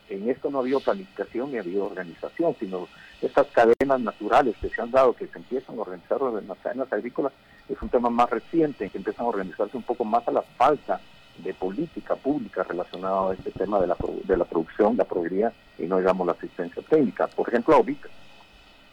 en 0.09 0.29
esto 0.29 0.49
no 0.49 0.57
ha 0.57 0.61
habido 0.61 0.79
planificación 0.81 1.51
ni 1.51 1.57
ha 1.57 1.61
habido 1.61 1.85
organización, 1.85 2.55
sino 2.59 2.87
estas 3.21 3.47
cadenas 3.47 4.01
naturales 4.01 4.55
que 4.61 4.69
se 4.69 4.81
han 4.81 4.91
dado, 4.91 5.13
que 5.13 5.27
se 5.27 5.37
empiezan 5.37 5.77
a 5.77 5.81
organizar 5.81 6.21
las 6.21 6.57
cadenas 6.59 6.91
agrícolas, 6.91 7.31
es 7.69 7.81
un 7.81 7.89
tema 7.89 8.09
más 8.09 8.29
reciente, 8.29 8.89
que 8.89 8.97
empiezan 8.97 9.25
a 9.25 9.29
organizarse 9.29 9.75
un 9.77 9.83
poco 9.83 10.03
más 10.05 10.27
a 10.27 10.31
la 10.31 10.41
falta 10.41 10.99
de 11.43 11.53
política 11.53 12.15
pública 12.15 12.63
relacionada 12.63 13.31
a 13.31 13.33
este 13.33 13.51
tema 13.51 13.79
de 13.79 13.87
la, 13.87 13.97
de 14.23 14.37
la 14.37 14.45
producción, 14.45 14.97
la 14.97 15.05
proveeduría 15.05 15.53
y 15.77 15.83
no 15.83 15.97
digamos 15.97 16.25
la 16.25 16.33
asistencia 16.33 16.81
técnica. 16.89 17.27
Por 17.27 17.47
ejemplo, 17.49 17.75
ahorita, 17.75 18.07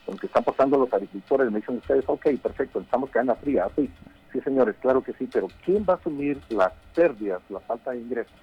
lo 0.06 0.16
que 0.16 0.26
están 0.26 0.44
pasando 0.44 0.78
los 0.78 0.92
agricultores, 0.92 1.50
me 1.50 1.60
dicen 1.60 1.78
ustedes, 1.78 2.04
ok, 2.06 2.26
perfecto, 2.42 2.80
estamos 2.80 3.10
cadena 3.10 3.34
fría, 3.34 3.68
sí, 3.76 3.90
sí 4.32 4.40
señores, 4.40 4.76
claro 4.80 5.02
que 5.02 5.12
sí, 5.14 5.28
pero 5.32 5.48
¿quién 5.64 5.84
va 5.88 5.94
a 5.94 5.96
asumir 5.96 6.38
las 6.50 6.72
pérdidas, 6.94 7.40
la 7.48 7.60
falta 7.60 7.92
de 7.92 8.00
ingresos 8.00 8.34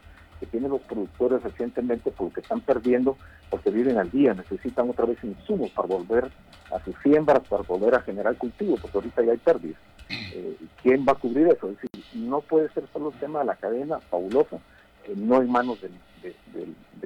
que 0.42 0.48
tienen 0.48 0.72
los 0.72 0.82
productores 0.82 1.44
recientemente 1.44 2.10
porque 2.10 2.42
están 2.42 2.62
perdiendo, 2.62 3.16
porque 3.52 3.70
viven 3.70 4.00
al 4.00 4.10
día, 4.10 4.34
necesitan 4.34 4.90
otra 4.90 5.06
vez 5.06 5.24
insumos 5.24 5.70
para 5.70 5.88
volver 5.88 6.32
a 6.74 6.84
sus 6.84 6.96
siembras, 7.04 7.42
para 7.48 7.62
volver 7.62 7.94
a 7.94 8.02
generar 8.02 8.36
cultivo, 8.38 8.76
porque 8.82 8.98
ahorita 8.98 9.24
ya 9.24 9.34
hay 9.34 9.38
pérdidas. 9.38 9.80
Eh, 10.10 10.58
¿Quién 10.82 11.06
va 11.08 11.12
a 11.12 11.16
cubrir 11.16 11.48
eso? 11.48 11.70
Es 11.70 11.76
decir, 11.76 11.90
no 12.16 12.42
puede 12.42 12.70
ser 12.70 12.86
solo 12.92 13.10
el 13.10 13.20
tema 13.20 13.40
de 13.40 13.46
la 13.46 13.56
cadena 13.56 14.00
fabulosa, 14.00 14.58
eh, 15.06 15.14
no 15.16 15.40
en 15.40 15.52
manos 15.52 15.80
del, 15.80 15.92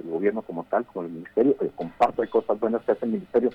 gobierno 0.06 0.42
como 0.44 0.64
tal, 0.64 0.86
como 0.86 1.06
el 1.06 1.12
ministerio, 1.12 1.58
eh, 1.60 1.70
comparto, 1.76 2.22
hay 2.22 2.30
cosas 2.30 2.58
buenas 2.58 2.84
que 2.84 2.94
hace 2.94 3.06
el 3.06 3.12
ministerio, 3.12 3.50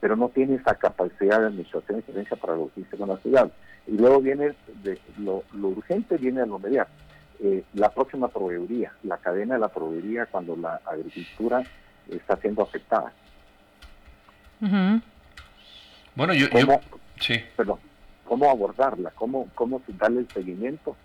pero 0.00 0.14
no 0.14 0.28
tiene 0.28 0.54
esa 0.54 0.76
capacidad 0.76 1.40
de 1.40 1.46
administración 1.46 1.98
y 1.98 2.02
gerencia 2.02 2.36
para 2.36 2.54
logística 2.54 3.02
en 3.02 3.08
la 3.08 3.16
ciudad. 3.16 3.50
Y 3.88 3.96
luego 3.96 4.20
viene, 4.20 4.54
de, 4.84 4.98
lo, 5.18 5.42
urgente 5.60 6.18
viene 6.18 6.42
a 6.42 6.46
lo 6.46 6.60
mediano. 6.60 6.90
La 7.74 7.90
próxima 7.90 8.28
proveeduría, 8.28 8.92
la 9.02 9.18
cadena 9.18 9.54
de 9.54 9.60
la 9.60 9.68
proveeduría 9.68 10.26
cuando 10.26 10.56
la 10.56 10.80
agricultura 10.86 11.62
está 12.08 12.36
siendo 12.36 12.62
afectada. 12.62 13.12
Bueno, 16.14 16.32
yo, 16.34 16.46
Sí. 17.20 17.40
Perdón 17.56 17.78
cómo 18.24 18.50
abordarla, 18.50 19.12
cómo, 19.14 19.48
cómo 19.54 19.80
darle 19.98 20.20
el 20.20 20.28
seguimiento. 20.28 20.96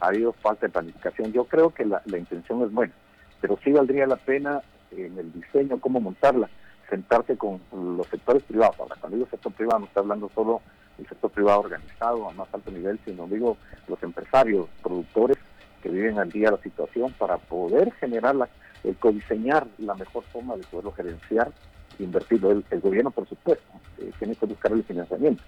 Ha 0.00 0.08
habido 0.08 0.32
falta 0.32 0.66
de 0.66 0.72
planificación. 0.72 1.32
Yo 1.32 1.44
creo 1.44 1.70
que 1.70 1.84
la, 1.84 2.02
intención 2.06 2.62
es 2.62 2.72
buena, 2.72 2.92
pero 3.40 3.58
sí 3.62 3.70
valdría 3.70 4.06
la 4.06 4.16
pena 4.16 4.62
en 4.90 5.16
el 5.18 5.32
diseño, 5.32 5.78
cómo 5.78 6.00
montarla, 6.00 6.48
sentarse 6.90 7.36
con 7.36 7.60
los 7.72 8.06
sectores 8.08 8.42
privados. 8.42 8.76
Ahora, 8.80 8.96
cuando 8.98 9.16
digo 9.16 9.30
sector 9.30 9.52
privado, 9.52 9.80
no 9.80 9.86
estoy 9.86 10.00
hablando 10.02 10.30
solo 10.34 10.60
del 10.98 11.08
sector 11.08 11.30
privado 11.30 11.60
organizado 11.60 12.28
a 12.28 12.32
más 12.32 12.48
alto 12.52 12.70
nivel, 12.70 12.98
sino 13.04 13.26
digo 13.26 13.56
los 13.86 14.02
empresarios, 14.02 14.66
productores 14.82 15.38
que 15.82 15.88
viven 15.88 16.18
al 16.18 16.30
día 16.30 16.50
la 16.50 16.62
situación 16.62 17.12
para 17.12 17.38
poder 17.38 17.92
generar, 17.94 18.34
la, 18.34 18.48
el 18.84 18.96
codiseñar 18.96 19.66
la 19.78 19.94
mejor 19.94 20.24
forma 20.32 20.56
de 20.56 20.62
poderlo 20.64 20.92
gerenciar, 20.92 21.52
invertirlo. 21.98 22.62
El, 22.70 22.80
gobierno, 22.80 23.10
por 23.10 23.28
supuesto, 23.28 23.64
eh, 23.98 24.10
tiene 24.18 24.34
que 24.34 24.46
buscar 24.46 24.72
el 24.72 24.84
financiamiento 24.84 25.42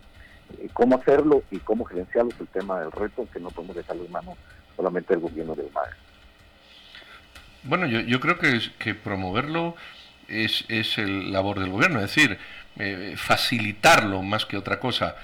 eh, 0.59 0.69
cómo 0.73 0.97
hacerlo 0.97 1.43
y 1.51 1.59
cómo 1.59 1.85
gerenciarlo 1.85 2.31
es 2.33 2.41
el 2.41 2.49
tema 2.49 2.81
del 2.81 2.93
reto 2.93 3.27
que 3.33 3.41
no 3.41 3.51
podemos 3.51 3.77
dejarlo 3.77 4.05
en 4.05 4.13
manos 4.13 4.37
solamente 4.77 5.15
del 5.15 5.23
gobierno 5.23 5.55
del 5.55 5.71
MAE. 5.73 5.91
Bueno, 7.63 7.87
yo, 7.87 8.01
yo 8.01 8.21
creo 8.21 8.39
que, 8.39 8.95
promoverlo 8.95 9.75
es, 10.29 10.65
es 10.69 10.99
el 10.99 11.33
labor 11.33 11.61
del 11.61 11.71
gobierno, 11.71 12.01
es 12.01 12.15
decir, 12.15 12.39
eh, 12.79 13.15
facilitarlo 13.17 14.23
más 14.23 14.45
que 14.45 14.57
otra 14.57 14.81
cosa. 14.81 15.17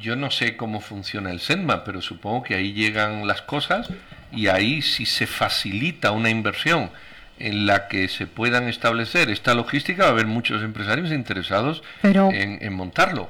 Yo 0.00 0.16
no 0.16 0.32
sé 0.32 0.56
cómo 0.56 0.80
funciona 0.80 1.30
el 1.30 1.38
SENMA, 1.38 1.84
pero 1.84 2.02
supongo 2.02 2.42
que 2.42 2.56
ahí 2.56 2.72
llegan 2.72 3.28
las 3.28 3.42
cosas 3.42 3.88
y 4.32 4.48
ahí 4.48 4.82
si 4.82 5.06
se 5.06 5.26
facilita 5.26 6.10
una 6.10 6.30
inversión 6.30 6.90
en 7.38 7.66
la 7.66 7.88
que 7.88 8.08
se 8.08 8.26
puedan 8.26 8.68
establecer 8.68 9.30
esta 9.30 9.54
logística, 9.54 10.04
va 10.04 10.08
a 10.08 10.12
haber 10.12 10.26
muchos 10.26 10.62
empresarios 10.62 11.12
interesados 11.12 11.82
en, 12.02 12.58
en 12.60 12.72
montarlo. 12.74 13.26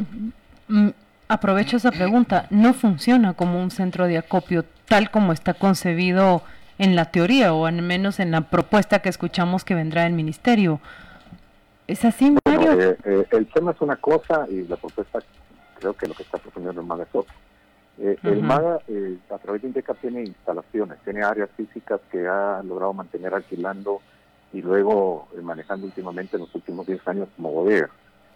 Mm, 0.68 0.90
aprovecho 1.28 1.76
esa 1.76 1.90
pregunta, 1.90 2.46
no 2.50 2.72
funciona 2.72 3.34
como 3.34 3.60
un 3.60 3.70
centro 3.70 4.06
de 4.06 4.18
acopio 4.18 4.64
tal 4.86 5.10
como 5.10 5.32
está 5.32 5.54
concebido 5.54 6.42
en 6.78 6.94
la 6.94 7.06
teoría 7.06 7.52
o 7.52 7.66
al 7.66 7.82
menos 7.82 8.20
en 8.20 8.30
la 8.30 8.42
propuesta 8.42 9.00
que 9.00 9.08
escuchamos 9.08 9.64
que 9.64 9.74
vendrá 9.74 10.04
del 10.04 10.12
ministerio. 10.12 10.80
¿Es 11.86 12.04
así, 12.04 12.34
Mario? 12.44 12.80
Eh, 12.80 12.96
eh, 13.04 13.26
el 13.30 13.46
tema 13.46 13.72
es 13.72 13.80
una 13.80 13.96
cosa 13.96 14.46
y 14.50 14.62
la 14.66 14.76
propuesta 14.76 15.20
creo 15.78 15.94
que 15.94 16.06
lo 16.06 16.14
que 16.14 16.22
está 16.22 16.38
proponiendo 16.38 16.80
el 16.80 17.00
es 17.00 17.08
otra. 17.12 17.34
Eh, 17.98 18.16
el 18.24 18.42
MAGA, 18.42 18.80
eh, 18.88 19.16
a 19.30 19.38
través 19.38 19.62
de 19.62 19.68
Indeca, 19.68 19.94
tiene 19.94 20.22
instalaciones, 20.22 20.98
tiene 21.02 21.22
áreas 21.22 21.48
físicas 21.56 22.00
que 22.10 22.26
ha 22.26 22.62
logrado 22.62 22.92
mantener 22.92 23.32
alquilando 23.32 24.00
y 24.52 24.60
luego 24.60 25.28
eh, 25.36 25.40
manejando 25.40 25.86
últimamente 25.86 26.36
en 26.36 26.42
los 26.42 26.54
últimos 26.54 26.86
10 26.86 27.08
años 27.08 27.28
como 27.36 27.52
bodega. 27.52 27.88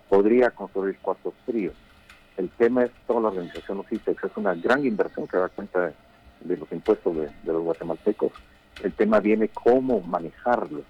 Podría 0.08 0.50
construir 0.50 0.98
cuartos 0.98 1.34
fríos. 1.44 1.74
El 2.36 2.48
tema 2.50 2.84
es 2.84 2.90
toda 3.06 3.20
la 3.20 3.28
organización 3.28 3.78
logística, 3.78 4.26
es 4.26 4.36
una 4.36 4.54
gran 4.54 4.84
inversión 4.84 5.28
que 5.28 5.36
da 5.36 5.48
cuenta 5.50 5.92
de, 6.40 6.56
los 6.56 6.72
impuestos 6.72 7.14
de, 7.14 7.30
los 7.44 7.62
guatemaltecos. 7.62 8.32
El 8.82 8.92
tema 8.94 9.20
viene 9.20 9.48
cómo 9.48 10.00
manejarlo 10.00 10.82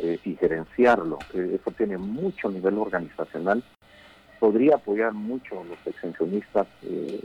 y 0.00 0.34
gerenciarlo. 0.34 1.18
eso 1.34 1.70
tiene 1.72 1.98
mucho 1.98 2.50
nivel 2.50 2.78
organizacional 2.78 3.62
podría 4.40 4.76
apoyar 4.76 5.12
mucho 5.12 5.60
a 5.60 5.64
los 5.64 5.78
extensionistas 5.86 6.66
eh, 6.82 7.20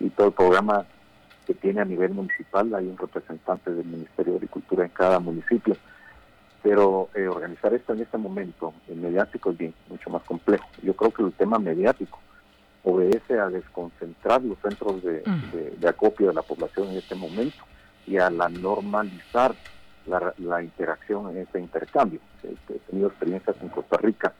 y, 0.00 0.10
todo 0.10 0.26
el 0.26 0.32
programa 0.34 0.84
que 1.46 1.54
tiene 1.54 1.80
a 1.80 1.86
nivel 1.86 2.12
municipal. 2.12 2.74
Hay 2.74 2.86
un 2.86 2.98
representante 2.98 3.72
del 3.72 3.86
Ministerio 3.86 4.32
de 4.32 4.38
Agricultura 4.38 4.84
en 4.84 4.90
cada 4.90 5.20
municipio. 5.20 5.74
Pero 6.62 7.08
eh, 7.14 7.26
organizar 7.26 7.72
esto 7.72 7.94
en 7.94 8.02
este 8.02 8.18
momento, 8.18 8.74
el 8.88 8.96
mediático, 8.96 9.50
es 9.50 9.58
bien, 9.58 9.74
mucho 9.88 10.10
más 10.10 10.22
complejo. 10.24 10.68
Yo 10.82 10.94
creo 10.94 11.12
que 11.12 11.22
el 11.22 11.32
tema 11.32 11.58
mediático 11.58 12.18
obedece 12.84 13.38
a 13.38 13.48
desconcentrar 13.48 14.42
los 14.42 14.58
centros 14.58 15.02
de, 15.02 15.22
acopio 15.88 16.28
de 16.28 16.34
la 16.34 16.42
población 16.42 16.88
en 16.88 16.98
este 16.98 17.14
momento 17.14 17.64
y 18.06 18.18
a 18.18 18.28
la 18.30 18.48
normalizar 18.48 19.54
la, 20.06 20.34
la 20.38 20.62
interacción 20.62 21.30
en 21.30 21.38
este 21.38 21.60
intercambio. 21.60 22.20
He 22.42 22.78
tenido 22.90 23.08
experiencias 23.08 23.56
en 23.60 23.68
Costa 23.68 23.96
Rica 23.98 24.32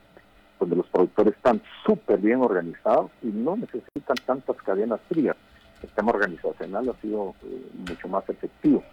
donde 0.63 0.77
los 0.77 0.87
productores 0.87 1.35
están 1.35 1.61
súper 1.85 2.19
bien 2.21 2.41
organizados 2.41 3.11
y 3.23 3.27
no 3.27 3.57
necesitan 3.57 4.17
tantas 4.25 4.57
cadenas 4.59 5.01
frías. 5.09 5.37
El 5.83 5.89
tema 5.91 6.13
organizacional 6.13 6.89
ha 6.89 7.01
sido 7.01 7.35
eh, 7.43 7.67
mucho 7.89 8.07
más 8.07 8.29
efectivo, 8.29 8.85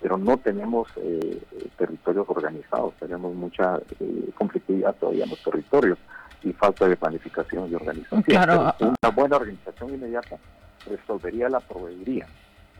pero 0.00 0.16
no 0.16 0.38
tenemos 0.38 0.88
eh, 0.96 1.42
territorios 1.76 2.26
organizados, 2.28 2.94
tenemos 2.94 3.34
mucha 3.34 3.78
eh, 4.00 4.30
conflictividad 4.34 4.94
todavía 4.94 5.24
en 5.24 5.30
los 5.30 5.42
territorios 5.42 5.98
y 6.42 6.54
falta 6.54 6.88
de 6.88 6.96
planificación 6.96 7.70
y 7.70 7.74
organización. 7.74 8.24
una 8.80 9.14
buena 9.14 9.36
organización 9.36 9.94
inmediata 9.94 10.38
resolvería 10.88 11.50
la 11.50 11.60
proveeduría. 11.60 12.26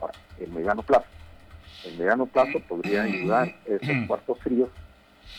Ahora, 0.00 0.14
en 0.38 0.54
mediano 0.54 0.82
plazo. 0.82 1.04
En 1.84 1.98
mediano 1.98 2.24
plazo 2.24 2.58
podría 2.66 3.02
ayudar 3.02 3.54
esos 3.66 4.06
cuartos 4.06 4.38
fríos 4.38 4.70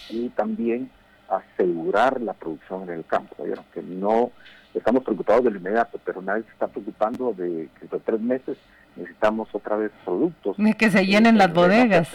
y 0.09 0.29
también 0.29 0.91
asegurar 1.31 2.21
la 2.21 2.33
producción 2.33 2.83
en 2.83 2.89
el 2.89 3.05
campo. 3.05 3.35
Que 3.73 3.81
no 3.81 4.31
estamos 4.73 5.03
preocupados 5.03 5.43
del 5.43 5.55
inmediato, 5.57 5.99
pero 6.03 6.21
nadie 6.21 6.43
se 6.43 6.51
está 6.51 6.67
preocupando 6.67 7.33
de 7.33 7.69
que 7.79 7.95
en 7.95 8.01
tres 8.03 8.21
meses 8.21 8.57
necesitamos 8.95 9.49
otra 9.53 9.77
vez 9.77 9.91
productos. 10.03 10.57
De 10.57 10.73
que 10.73 10.89
se 10.89 11.05
llenen 11.05 11.37
las 11.37 11.53
bodegas. 11.53 12.09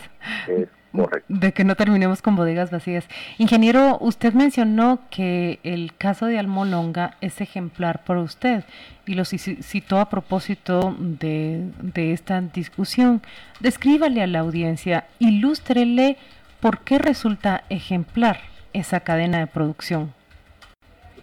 De 1.28 1.52
que 1.52 1.64
no 1.64 1.74
terminemos 1.74 2.22
con 2.22 2.36
bodegas 2.36 2.70
vacías. 2.70 3.06
Ingeniero, 3.38 3.98
usted 4.00 4.32
mencionó 4.32 5.00
que 5.10 5.60
el 5.62 5.94
caso 5.96 6.26
de 6.26 6.38
Almolonga 6.38 7.16
es 7.20 7.40
ejemplar 7.40 8.04
por 8.04 8.16
usted 8.16 8.64
y 9.04 9.14
lo 9.14 9.24
citó 9.24 9.98
a 9.98 10.08
propósito 10.08 10.96
de, 10.98 11.70
de 11.82 12.12
esta 12.12 12.40
discusión. 12.40 13.22
Descríbale 13.60 14.22
a 14.22 14.26
la 14.26 14.40
audiencia, 14.40 15.06
ilústrele 15.18 16.16
por 16.60 16.80
qué 16.80 16.98
resulta 16.98 17.64
ejemplar 17.68 18.38
esa 18.80 19.00
cadena 19.00 19.38
de 19.38 19.46
producción? 19.46 20.12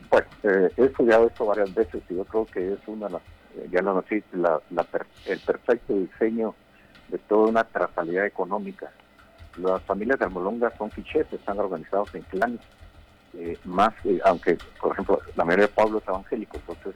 Bueno, 0.10 0.27
eh, 0.43 0.69
he 0.77 0.86
estudiado 0.86 1.27
esto 1.27 1.45
varias 1.45 1.74
veces 1.74 2.01
y 2.10 2.15
yo 2.15 2.25
creo 2.25 2.45
que 2.45 2.74
es 2.74 2.79
una 2.88 3.07
eh, 3.55 3.67
ya 3.72 3.81
lo 3.81 3.95
nací, 3.95 4.24
la, 4.33 4.62
el 5.25 5.39
perfecto 5.39 5.93
diseño 5.93 6.55
de 7.10 7.17
toda 7.19 7.50
una 7.50 7.63
trazabilidad 7.63 8.25
económica. 8.25 8.91
Las 9.57 9.81
familias 9.83 10.19
de 10.19 10.25
Almolonga 10.25 10.72
son 10.77 10.89
fichés, 10.89 11.31
están 11.31 11.60
organizados 11.60 12.13
en 12.15 12.24
clanes. 12.24 12.62
Eh, 13.36 13.57
más, 13.65 13.93
aunque, 14.25 14.58
por 14.80 14.93
ejemplo, 14.93 15.19
la 15.36 15.43
mayoría 15.43 15.67
de 15.67 15.73
pueblos 15.73 16.04
es 16.04 16.10
evangélico, 16.10 16.58
entonces 16.58 16.95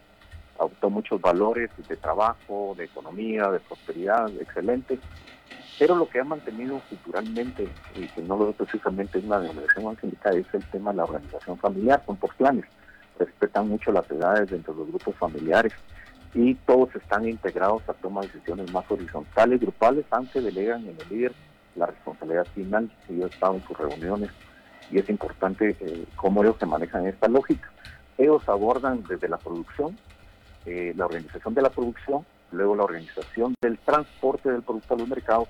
adoptó 0.60 0.90
muchos 0.90 1.22
valores 1.22 1.70
de 1.88 1.96
trabajo, 1.96 2.74
de 2.78 2.86
economía, 2.86 3.50
de 3.50 3.60
prosperidad, 3.60 4.30
excelente, 4.40 5.00
pero 5.80 5.96
lo 5.96 6.10
que 6.10 6.20
ha 6.20 6.24
mantenido 6.24 6.82
culturalmente, 6.90 7.68
y 7.96 8.08
que 8.08 8.22
no 8.22 8.38
lo 8.38 8.46
veo 8.46 8.54
precisamente 8.54 9.20
en 9.20 9.30
la 9.30 9.40
denominación 9.40 9.84
evangélica, 9.84 10.32
es 10.32 10.48
el 10.54 10.64
tema 10.66 10.92
de 10.92 10.98
la 10.98 11.04
organización 11.04 11.58
familiar, 11.58 12.02
son 12.06 12.18
por 12.18 12.34
planes, 12.36 12.66
respetan 13.20 13.68
mucho 13.70 13.92
las 13.92 14.10
edades 14.10 14.50
dentro 14.50 14.74
de 14.74 14.80
los 14.80 14.90
grupos 14.90 15.16
familiares 15.16 15.74
y 16.34 16.56
todos 16.56 16.94
están 16.96 17.28
integrados 17.28 17.82
a 17.88 17.94
tomar 17.94 18.26
decisiones 18.26 18.72
más 18.72 18.90
horizontales, 18.90 19.60
grupales, 19.60 20.06
aunque 20.12 20.42
delegan 20.42 20.82
en 20.88 20.98
el 21.00 21.10
líder 21.10 21.34
la 21.76 21.88
responsabilidad 21.88 22.46
final. 22.54 22.92
Yo 23.10 23.26
he 23.26 23.30
estado 23.30 23.56
en 23.56 23.64
sus 23.64 23.78
reuniones 23.78 24.30
y 24.92 25.00
es 25.00 25.10
importante 25.10 25.76
eh, 25.80 26.06
cómo 26.16 26.44
ellos 26.44 26.58
se 26.60 26.66
manejan 26.66 27.08
esta 27.08 27.28
lógica. 27.28 27.72
Ellos 28.18 28.48
abordan 28.48 29.04
desde 29.08 29.30
la 29.30 29.38
producción, 29.38 29.98
eh, 30.68 30.94
la 30.98 31.06
organización 31.06 31.54
de 31.54 31.62
la 31.62 31.70
producción, 31.70 32.26
luego 32.52 32.76
la 32.76 32.84
organización 32.84 33.56
del 33.62 33.78
transporte 33.78 34.52
del 34.52 34.64
producto 34.64 34.96
a 34.96 34.98
los 34.98 35.08
mercados 35.08 35.48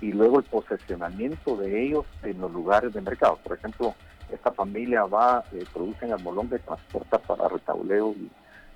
y 0.00 0.12
luego 0.12 0.38
el 0.38 0.44
posesionamiento 0.44 1.56
de 1.56 1.86
ellos 1.86 2.04
en 2.24 2.40
los 2.40 2.50
lugares 2.52 2.92
de 2.92 3.00
mercado. 3.00 3.38
Por 3.44 3.56
ejemplo, 3.56 3.94
esta 4.32 4.50
familia 4.50 5.04
va, 5.04 5.44
eh, 5.52 5.64
produce 5.72 6.06
en 6.06 6.12
Almolón 6.12 6.48
de 6.48 6.58
transporta 6.58 7.18
para 7.18 7.48
Retauleo 7.48 8.14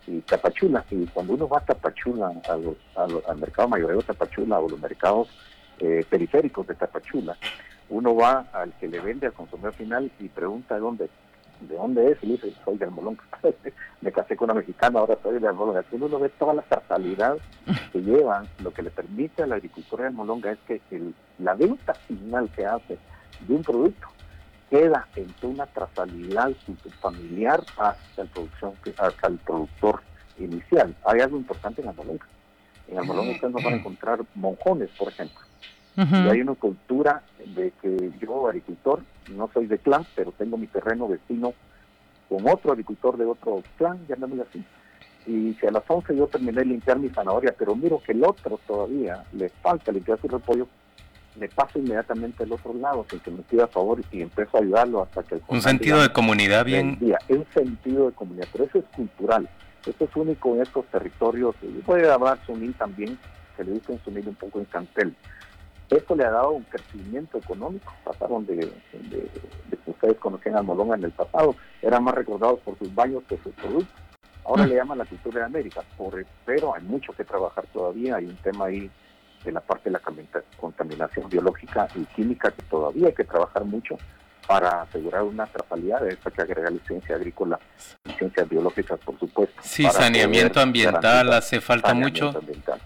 y, 0.06 0.20
Tapachula. 0.22 0.84
Y 0.90 1.06
cuando 1.06 1.34
uno 1.34 1.48
va 1.48 1.58
a 1.58 1.64
Tapachula, 1.64 2.32
al 2.96 3.36
mercado 3.38 3.68
mayoreo 3.68 3.98
de 3.98 4.04
Tapachula 4.04 4.58
o 4.58 4.68
los 4.68 4.80
mercados 4.80 5.28
eh, 5.78 6.04
periféricos 6.08 6.66
de 6.66 6.74
Tapachula, 6.74 7.36
uno 7.88 8.14
va 8.14 8.46
al 8.52 8.72
que 8.74 8.88
le 8.88 9.00
vende 9.00 9.26
al 9.26 9.32
consumidor 9.32 9.72
final 9.74 10.10
y 10.20 10.28
pregunta 10.28 10.74
de 10.74 10.80
dónde 10.80 11.10
de 11.68 11.76
dónde 11.76 12.12
es, 12.12 12.18
y 12.22 12.32
dice, 12.32 12.52
soy 12.64 12.76
del 12.78 12.90
Molón, 12.90 13.18
me 14.00 14.12
casé 14.12 14.36
con 14.36 14.50
una 14.50 14.60
mexicana, 14.60 15.00
ahora 15.00 15.18
soy 15.22 15.38
del 15.38 15.54
Molón. 15.54 15.76
Aquí 15.76 15.96
uno 16.00 16.18
ve 16.18 16.28
toda 16.30 16.54
la 16.54 16.62
trazabilidad 16.62 17.36
que 17.92 18.00
llevan, 18.00 18.48
lo 18.62 18.72
que 18.72 18.82
le 18.82 18.90
permite 18.90 19.42
a 19.42 19.46
la 19.46 19.56
agricultura 19.56 20.04
del 20.04 20.14
Molonga 20.14 20.52
es 20.52 20.58
que 20.66 20.80
el, 20.90 21.14
la 21.38 21.54
venta 21.54 21.94
final 21.94 22.50
que 22.54 22.66
hace 22.66 22.98
de 23.46 23.54
un 23.54 23.62
producto 23.62 24.08
queda 24.70 25.06
en 25.16 25.28
una 25.42 25.66
trazabilidad 25.66 26.50
familiar 27.00 27.62
hasta 27.76 28.22
el, 28.22 28.28
producción, 28.28 28.72
hasta 28.98 29.26
el 29.26 29.38
productor 29.38 30.02
inicial. 30.38 30.94
Hay 31.04 31.20
algo 31.20 31.36
importante 31.36 31.82
en 31.82 31.88
Almolonga. 31.88 32.26
En 32.88 32.98
Almolonga 32.98 33.32
ustedes 33.32 33.52
no 33.52 33.62
van 33.62 33.74
a 33.74 33.76
encontrar 33.80 34.20
monjones, 34.34 34.88
por 34.98 35.08
ejemplo. 35.08 35.40
Y 35.96 36.28
hay 36.28 36.40
una 36.40 36.54
cultura 36.54 37.22
de 37.54 37.72
que 37.82 38.12
yo, 38.20 38.48
agricultor, 38.48 39.02
no 39.30 39.50
soy 39.52 39.66
de 39.66 39.78
clan, 39.78 40.06
pero 40.14 40.32
tengo 40.32 40.56
mi 40.56 40.66
terreno 40.66 41.06
vecino 41.08 41.52
con 42.28 42.48
otro 42.48 42.72
agricultor 42.72 43.18
de 43.18 43.26
otro 43.26 43.62
clan, 43.76 43.98
llamémoslo 44.08 44.44
así. 44.48 44.64
Y 45.26 45.54
si 45.60 45.66
a 45.66 45.70
las 45.70 45.84
11 45.86 46.16
yo 46.16 46.26
terminé 46.26 46.60
de 46.60 46.64
limpiar 46.64 46.98
mi 46.98 47.08
zanahoria, 47.10 47.54
pero 47.56 47.76
miro 47.76 48.02
que 48.04 48.12
el 48.12 48.24
otro 48.24 48.58
todavía 48.66 49.24
le 49.32 49.50
falta 49.50 49.92
limpiar 49.92 50.18
su 50.20 50.28
repollo, 50.28 50.66
me 51.36 51.48
paso 51.48 51.78
inmediatamente 51.78 52.42
al 52.42 52.52
otro 52.52 52.74
lado 52.74 53.06
sin 53.08 53.20
que 53.20 53.30
me 53.30 53.42
pida 53.42 53.66
favor 53.66 54.00
y 54.10 54.20
empiezo 54.22 54.56
a 54.56 54.60
ayudarlo 54.60 55.02
hasta 55.02 55.22
que 55.22 55.36
el 55.36 55.42
Un 55.48 55.62
sentido 55.62 56.02
de 56.02 56.10
comunidad 56.10 56.64
bien. 56.64 56.98
un 57.28 57.46
sentido 57.54 58.06
de 58.08 58.12
comunidad, 58.12 58.48
pero 58.52 58.64
eso 58.64 58.78
es 58.78 58.84
cultural. 58.96 59.48
Eso 59.86 60.04
es 60.04 60.16
único 60.16 60.54
en 60.54 60.62
estos 60.62 60.84
territorios. 60.86 61.56
Puede 61.84 62.10
hablar 62.10 62.38
Sunil 62.46 62.74
también, 62.74 63.18
que 63.56 63.64
le 63.64 63.72
dicen 63.72 64.00
Sunil 64.04 64.28
un 64.28 64.34
poco 64.34 64.58
en 64.58 64.64
Cantel. 64.66 65.14
Esto 65.92 66.16
le 66.16 66.24
ha 66.24 66.30
dado 66.30 66.52
un 66.52 66.62
crecimiento 66.64 67.36
económico. 67.36 67.92
Pasaron 68.02 68.46
de, 68.46 68.56
de, 68.56 69.30
que 69.84 69.90
ustedes 69.90 70.16
conocían 70.18 70.56
a 70.56 70.62
Molonga 70.62 70.96
en 70.96 71.04
el 71.04 71.12
pasado, 71.12 71.54
eran 71.82 72.04
más 72.04 72.14
recordados 72.14 72.60
por 72.60 72.78
sus 72.78 72.94
baños 72.94 73.22
que 73.28 73.36
sus 73.38 73.52
productos. 73.54 73.94
Ahora 74.44 74.66
le 74.66 74.74
llaman 74.74 74.98
la 74.98 75.04
cultura 75.04 75.40
de 75.40 75.46
América, 75.46 75.82
por, 75.96 76.24
pero 76.46 76.74
hay 76.74 76.82
mucho 76.82 77.12
que 77.12 77.24
trabajar 77.24 77.66
todavía. 77.72 78.16
Hay 78.16 78.24
un 78.24 78.36
tema 78.36 78.66
ahí 78.66 78.90
de 79.44 79.52
la 79.52 79.60
parte 79.60 79.90
de 79.90 79.92
la 79.92 80.00
contaminación 80.56 81.28
biológica 81.28 81.86
y 81.94 82.04
química 82.06 82.50
que 82.50 82.62
todavía 82.62 83.08
hay 83.08 83.14
que 83.14 83.24
trabajar 83.24 83.64
mucho 83.64 83.96
para 84.46 84.82
asegurar 84.82 85.22
una 85.22 85.46
trazabilidad 85.46 86.00
de 86.00 86.14
esta 86.14 86.30
que 86.30 86.42
agrega 86.42 86.70
licencia 86.70 87.16
agrícola, 87.16 87.58
biológicas, 88.48 88.98
por 89.00 89.18
supuesto. 89.18 89.60
Sí, 89.62 89.84
saneamiento 89.84 90.60
ambiental 90.60 91.32
hace 91.32 91.60
falta 91.60 91.94
mucho 91.94 92.32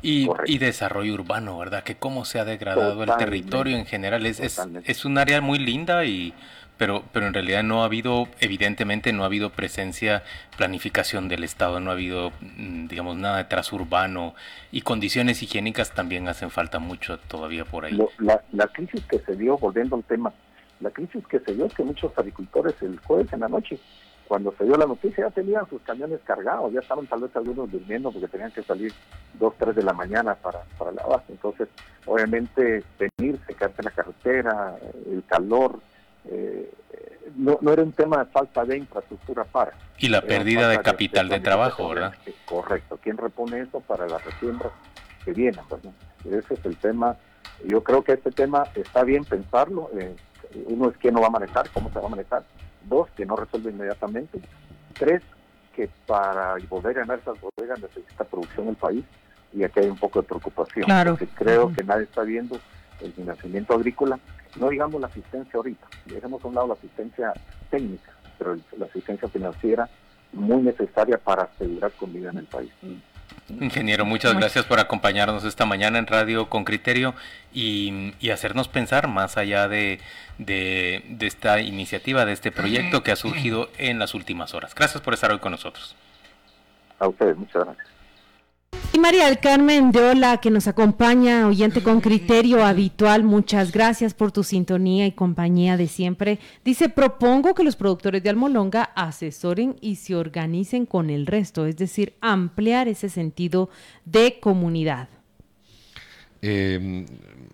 y, 0.02 0.28
y, 0.46 0.58
desarrollo 0.58 1.14
urbano, 1.14 1.58
¿verdad? 1.58 1.82
Que 1.82 1.96
cómo 1.96 2.24
se 2.24 2.38
ha 2.38 2.44
degradado 2.44 3.02
el 3.02 3.16
territorio 3.16 3.76
en 3.76 3.86
general. 3.86 4.26
Es, 4.26 4.40
es, 4.40 4.60
es, 4.84 5.04
un 5.04 5.18
área 5.18 5.40
muy 5.40 5.58
linda 5.58 6.04
y... 6.04 6.34
Pero, 6.78 7.04
pero 7.10 7.26
en 7.26 7.32
realidad 7.32 7.62
no 7.62 7.80
ha 7.80 7.86
habido, 7.86 8.28
evidentemente 8.38 9.10
no 9.14 9.22
ha 9.22 9.26
habido 9.26 9.48
presencia, 9.48 10.22
planificación 10.58 11.26
del 11.26 11.42
Estado, 11.42 11.80
no 11.80 11.88
ha 11.88 11.94
habido, 11.94 12.32
mm, 12.42 12.88
digamos, 12.88 13.16
nada 13.16 13.38
de 13.38 13.44
transurbano 13.44 14.34
y 14.70 14.82
condiciones 14.82 15.42
higiénicas 15.42 15.92
también 15.92 16.28
hacen 16.28 16.50
falta 16.50 16.78
mucho 16.78 17.18
todavía 17.18 17.64
por 17.64 17.86
ahí. 17.86 17.98
la, 18.18 18.42
la 18.52 18.66
crisis 18.66 19.02
que 19.06 19.18
se 19.20 19.36
dio, 19.36 19.56
volviendo 19.56 19.96
al 19.96 20.04
tema 20.04 20.34
la 20.80 20.90
crisis 20.90 21.26
que 21.26 21.40
se 21.40 21.54
dio 21.54 21.66
es 21.66 21.74
que 21.74 21.82
muchos 21.82 22.12
agricultores 22.16 22.74
el 22.82 22.98
jueves 23.00 23.32
en 23.32 23.40
la 23.40 23.48
noche 23.48 23.78
cuando 24.26 24.52
se 24.58 24.64
dio 24.64 24.76
la 24.76 24.86
noticia 24.86 25.28
ya 25.28 25.30
tenían 25.30 25.68
sus 25.68 25.80
camiones 25.82 26.20
cargados, 26.24 26.72
ya 26.72 26.80
estaban 26.80 27.06
tal 27.06 27.20
vez 27.22 27.34
algunos 27.36 27.70
durmiendo 27.70 28.10
porque 28.10 28.28
tenían 28.28 28.50
que 28.50 28.62
salir 28.62 28.92
dos, 29.34 29.54
tres 29.58 29.76
de 29.76 29.82
la 29.82 29.92
mañana 29.92 30.34
para, 30.34 30.62
para 30.78 30.92
la 30.92 31.04
base. 31.04 31.24
Entonces, 31.28 31.68
obviamente, 32.06 32.82
venir, 32.98 33.38
secarse 33.46 33.76
en 33.78 33.84
la 33.84 33.90
carretera, 33.92 34.76
el 35.10 35.22
calor, 35.26 35.80
eh, 36.26 36.72
no, 37.36 37.58
no 37.60 37.72
era 37.72 37.82
un 37.82 37.92
tema 37.92 38.24
de 38.24 38.30
falta 38.30 38.64
de 38.64 38.78
infraestructura 38.78 39.44
para. 39.44 39.72
Y 39.98 40.08
la 40.08 40.22
pérdida 40.22 40.68
de 40.68 40.80
capital 40.80 41.28
de, 41.28 41.40
trabajo, 41.40 41.88
¿verdad? 41.88 42.14
Correcto. 42.46 42.98
¿Quién 43.02 43.16
repone 43.16 43.60
eso 43.60 43.80
para 43.80 44.08
las 44.08 44.24
resiembras 44.24 44.72
que 45.24 45.32
vienen? 45.32 45.64
Pues, 45.68 45.82
Ese 46.24 46.54
es 46.54 46.64
el 46.64 46.76
tema. 46.76 47.16
Yo 47.64 47.82
creo 47.82 48.02
que 48.02 48.12
este 48.12 48.30
tema 48.30 48.64
está 48.74 49.04
bien 49.04 49.24
pensarlo. 49.24 49.90
Eh, 49.98 50.16
uno 50.66 50.90
es 50.90 50.96
quién 50.96 51.14
no 51.14 51.20
va 51.20 51.28
a 51.28 51.30
manejar, 51.30 51.68
cómo 51.70 51.90
se 51.90 51.98
va 51.98 52.06
a 52.06 52.10
manejar 52.10 52.42
Dos, 52.88 53.08
que 53.16 53.26
no 53.26 53.36
resuelve 53.36 53.70
inmediatamente. 53.70 54.40
Tres, 54.98 55.22
que 55.74 55.90
para 56.06 56.56
poder 56.68 56.94
ganar 56.94 57.18
esas 57.18 57.36
bodegas 57.40 57.80
necesita 57.80 58.24
producción 58.24 58.68
el 58.68 58.76
país 58.76 59.04
y 59.52 59.64
aquí 59.64 59.80
hay 59.80 59.88
un 59.88 59.98
poco 59.98 60.22
de 60.22 60.28
preocupación. 60.28 60.84
Claro. 60.84 61.12
Porque 61.12 61.28
creo 61.34 61.72
que 61.72 61.84
nadie 61.84 62.04
está 62.04 62.22
viendo 62.22 62.58
el 63.00 63.12
financiamiento 63.12 63.74
agrícola, 63.74 64.18
no 64.56 64.70
digamos 64.70 65.00
la 65.00 65.08
asistencia 65.08 65.52
ahorita, 65.54 65.86
dejemos 66.06 66.42
a 66.44 66.48
un 66.48 66.54
lado 66.54 66.68
la 66.68 66.74
asistencia 66.74 67.32
técnica, 67.70 68.10
pero 68.38 68.56
la 68.78 68.86
asistencia 68.86 69.28
financiera 69.28 69.88
muy 70.32 70.62
necesaria 70.62 71.18
para 71.18 71.44
asegurar 71.44 71.92
comida 71.92 72.30
en 72.30 72.38
el 72.38 72.46
país. 72.46 72.70
Ingeniero, 73.48 74.04
muchas 74.04 74.34
gracias 74.34 74.64
por 74.64 74.80
acompañarnos 74.80 75.44
esta 75.44 75.66
mañana 75.66 75.98
en 75.98 76.06
Radio 76.06 76.48
con 76.48 76.64
Criterio 76.64 77.14
y, 77.52 78.12
hacernos 78.32 78.66
pensar 78.66 79.06
más 79.06 79.36
allá 79.36 79.68
de, 79.68 80.00
de, 80.38 81.02
esta 81.20 81.60
iniciativa, 81.60 82.24
de 82.24 82.32
este 82.32 82.50
proyecto 82.50 83.02
que 83.02 83.12
ha 83.12 83.16
surgido 83.16 83.70
en 83.78 83.98
las 83.98 84.14
últimas 84.14 84.52
horas. 84.52 84.74
Gracias 84.74 85.00
por 85.02 85.14
estar 85.14 85.30
hoy 85.30 85.38
con 85.38 85.52
nosotros. 85.52 85.94
A 86.98 87.06
ustedes, 87.06 87.36
muchas 87.36 87.64
gracias. 87.64 87.95
Y 88.96 88.98
María 88.98 89.26
del 89.26 89.40
Carmen 89.40 89.92
de 89.92 90.00
Ola, 90.00 90.38
que 90.38 90.50
nos 90.50 90.68
acompaña, 90.68 91.46
oyente 91.46 91.82
con 91.82 92.00
criterio 92.00 92.64
habitual, 92.64 93.24
muchas 93.24 93.70
gracias 93.70 94.14
por 94.14 94.32
tu 94.32 94.42
sintonía 94.42 95.06
y 95.06 95.12
compañía 95.12 95.76
de 95.76 95.86
siempre. 95.86 96.38
Dice, 96.64 96.88
propongo 96.88 97.54
que 97.54 97.62
los 97.62 97.76
productores 97.76 98.22
de 98.22 98.30
Almolonga 98.30 98.84
asesoren 98.94 99.76
y 99.82 99.96
se 99.96 100.16
organicen 100.16 100.86
con 100.86 101.10
el 101.10 101.26
resto, 101.26 101.66
es 101.66 101.76
decir, 101.76 102.14
ampliar 102.22 102.88
ese 102.88 103.10
sentido 103.10 103.68
de 104.06 104.40
comunidad. 104.40 105.10
Eh, 106.40 107.04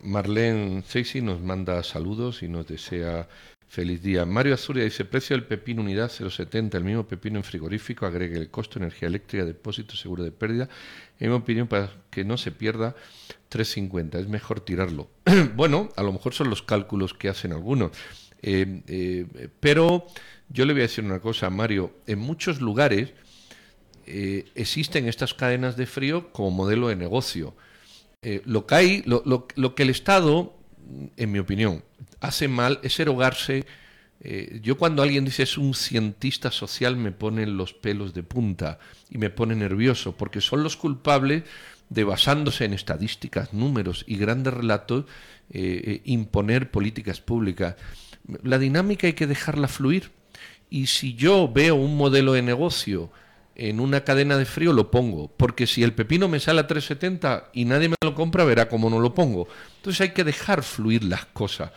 Marlene 0.02 0.82
Seixi 0.82 1.22
nos 1.22 1.40
manda 1.40 1.82
saludos 1.82 2.42
y 2.44 2.48
nos 2.48 2.66
desea 2.68 3.26
Feliz 3.72 4.02
día. 4.02 4.26
Mario 4.26 4.52
Azuria 4.52 4.84
dice, 4.84 5.06
precio 5.06 5.34
del 5.34 5.46
pepino 5.46 5.80
unidad 5.80 6.10
0,70, 6.10 6.74
el 6.74 6.84
mismo 6.84 7.08
pepino 7.08 7.38
en 7.38 7.42
frigorífico, 7.42 8.04
agregue 8.04 8.36
el 8.36 8.50
costo, 8.50 8.78
energía 8.78 9.08
eléctrica, 9.08 9.46
depósito, 9.46 9.96
seguro 9.96 10.22
de 10.22 10.30
pérdida. 10.30 10.68
En 11.18 11.30
mi 11.30 11.36
opinión, 11.36 11.68
para 11.68 11.90
que 12.10 12.22
no 12.22 12.36
se 12.36 12.52
pierda, 12.52 12.94
3,50. 13.50 14.20
Es 14.20 14.28
mejor 14.28 14.60
tirarlo. 14.60 15.08
bueno, 15.56 15.88
a 15.96 16.02
lo 16.02 16.12
mejor 16.12 16.34
son 16.34 16.50
los 16.50 16.60
cálculos 16.60 17.14
que 17.14 17.30
hacen 17.30 17.54
algunos. 17.54 17.92
Eh, 18.42 18.82
eh, 18.88 19.48
pero 19.58 20.06
yo 20.50 20.66
le 20.66 20.74
voy 20.74 20.82
a 20.82 20.88
decir 20.88 21.02
una 21.02 21.20
cosa, 21.20 21.48
Mario. 21.48 21.94
En 22.06 22.18
muchos 22.18 22.60
lugares 22.60 23.14
eh, 24.06 24.44
existen 24.54 25.08
estas 25.08 25.32
cadenas 25.32 25.78
de 25.78 25.86
frío 25.86 26.30
como 26.32 26.50
modelo 26.50 26.88
de 26.88 26.96
negocio. 26.96 27.54
lo, 28.44 28.66
que 28.66 28.74
hay, 28.74 29.02
lo, 29.06 29.22
lo 29.24 29.74
que 29.74 29.82
el 29.82 29.88
Estado, 29.88 30.58
en 31.16 31.32
mi 31.32 31.38
opinión, 31.38 31.84
hace 32.20 32.48
mal 32.48 32.80
es 32.82 32.98
erogarse. 33.00 33.64
Eh, 34.20 34.60
yo 34.62 34.78
cuando 34.78 35.02
alguien 35.02 35.24
dice 35.24 35.42
es 35.42 35.58
un 35.58 35.74
cientista 35.74 36.50
social 36.50 36.96
me 36.96 37.10
ponen 37.10 37.56
los 37.56 37.72
pelos 37.72 38.14
de 38.14 38.22
punta 38.22 38.78
y 39.10 39.18
me 39.18 39.30
pone 39.30 39.56
nervioso 39.56 40.16
porque 40.16 40.40
son 40.40 40.62
los 40.62 40.76
culpables 40.76 41.42
de 41.88 42.04
basándose 42.04 42.64
en 42.64 42.72
estadísticas, 42.72 43.52
números 43.52 44.04
y 44.06 44.16
grandes 44.16 44.54
relatos 44.54 45.06
eh, 45.50 45.82
eh, 45.84 46.00
imponer 46.04 46.70
políticas 46.70 47.20
públicas. 47.20 47.76
La 48.42 48.58
dinámica 48.58 49.08
hay 49.08 49.12
que 49.14 49.26
dejarla 49.26 49.68
fluir 49.68 50.10
y 50.70 50.86
si 50.86 51.14
yo 51.14 51.52
veo 51.52 51.74
un 51.74 51.96
modelo 51.96 52.32
de 52.32 52.42
negocio 52.42 53.10
en 53.54 53.80
una 53.80 54.02
cadena 54.02 54.36
de 54.36 54.44
frío 54.44 54.72
lo 54.72 54.90
pongo, 54.90 55.30
porque 55.36 55.66
si 55.66 55.82
el 55.82 55.92
pepino 55.92 56.28
me 56.28 56.40
sale 56.40 56.60
a 56.60 56.68
3.70 56.68 57.44
y 57.52 57.64
nadie 57.64 57.88
me 57.88 57.96
lo 58.02 58.14
compra, 58.14 58.44
verá 58.44 58.68
cómo 58.68 58.88
no 58.88 59.00
lo 59.00 59.14
pongo. 59.14 59.48
Entonces 59.76 60.00
hay 60.00 60.10
que 60.10 60.24
dejar 60.24 60.62
fluir 60.62 61.04
las 61.04 61.26
cosas. 61.26 61.70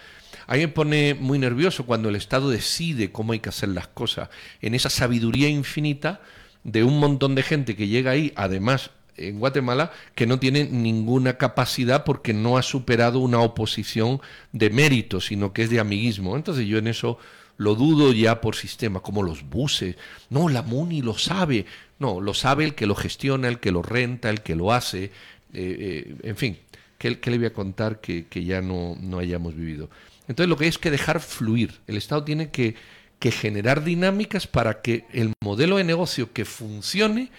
A 0.48 0.56
me 0.56 0.68
pone 0.68 1.16
muy 1.16 1.40
nervioso 1.40 1.86
cuando 1.86 2.10
el 2.10 2.16
Estado 2.16 2.50
decide 2.50 3.12
cómo 3.12 3.34
hay 3.34 3.40
que 3.40 3.50
hacer 3.50 3.70
las 3.70 3.88
cosas, 3.88 4.30
en 4.62 4.76
esa 4.76 4.90
sabiduría 4.90 5.50
infinita 5.50 6.22
de 6.64 6.84
un 6.84 7.00
montón 7.00 7.36
de 7.36 7.44
gente 7.44 7.76
que 7.76 7.88
llega 7.88 8.12
ahí, 8.12 8.32
además 8.36 8.92
en 9.18 9.40
Guatemala, 9.40 9.92
que 10.14 10.28
no 10.28 10.40
tiene 10.40 10.66
ninguna 10.66 11.38
capacidad 11.38 12.04
porque 12.04 12.34
no 12.34 12.58
ha 12.58 12.64
superado 12.64 13.20
una 13.20 13.40
oposición 13.40 14.22
de 14.52 14.70
mérito, 14.70 15.22
sino 15.22 15.54
que 15.54 15.64
es 15.64 15.70
de 15.70 15.80
amiguismo. 15.80 16.36
Entonces 16.36 16.68
yo 16.68 16.78
en 16.78 16.88
eso 16.88 17.18
lo 17.58 17.76
dudo 17.76 18.12
ya 18.14 18.42
por 18.42 18.56
sistema, 18.56 19.00
como 19.00 19.24
los 19.24 19.50
buses. 19.50 19.96
No, 20.30 20.50
la 20.50 20.62
MUNI 20.62 21.02
lo 21.02 21.18
sabe. 21.18 21.66
No, 22.00 22.20
lo 22.20 22.34
sabe 22.34 22.66
el 22.66 22.76
que 22.76 22.86
lo 22.86 22.96
gestiona, 22.96 23.48
el 23.48 23.60
que 23.60 23.72
lo 23.72 23.82
renta, 23.82 24.30
el 24.30 24.42
que 24.42 24.56
lo 24.56 24.74
hace. 24.74 25.06
Eh, 25.06 25.12
eh, 25.54 26.16
en 26.24 26.36
fin, 26.36 26.58
¿qué, 26.98 27.18
le 27.24 27.38
voy 27.38 27.48
a 27.48 27.54
contar 27.54 28.02
que, 28.02 28.26
que 28.28 28.44
ya 28.44 28.62
no, 28.62 28.98
no 29.00 29.20
hayamos 29.20 29.56
vivido? 29.56 29.90
Entonces 30.28 30.50
lo 30.50 30.58
que 30.58 30.66
hay 30.66 30.70
es 30.70 30.78
que 30.78 30.92
dejar 30.92 31.20
fluir. 31.20 31.80
El 31.88 31.98
Estado 31.98 32.24
tiene 32.24 32.50
que, 32.50 32.76
generar 33.22 33.84
dinámicas 33.84 34.46
para 34.46 34.84
que 34.84 35.06
el 35.12 35.34
modelo 35.44 35.78
de 35.78 35.84
negocio 35.84 36.32
que 36.32 36.46
funcione 36.46 37.32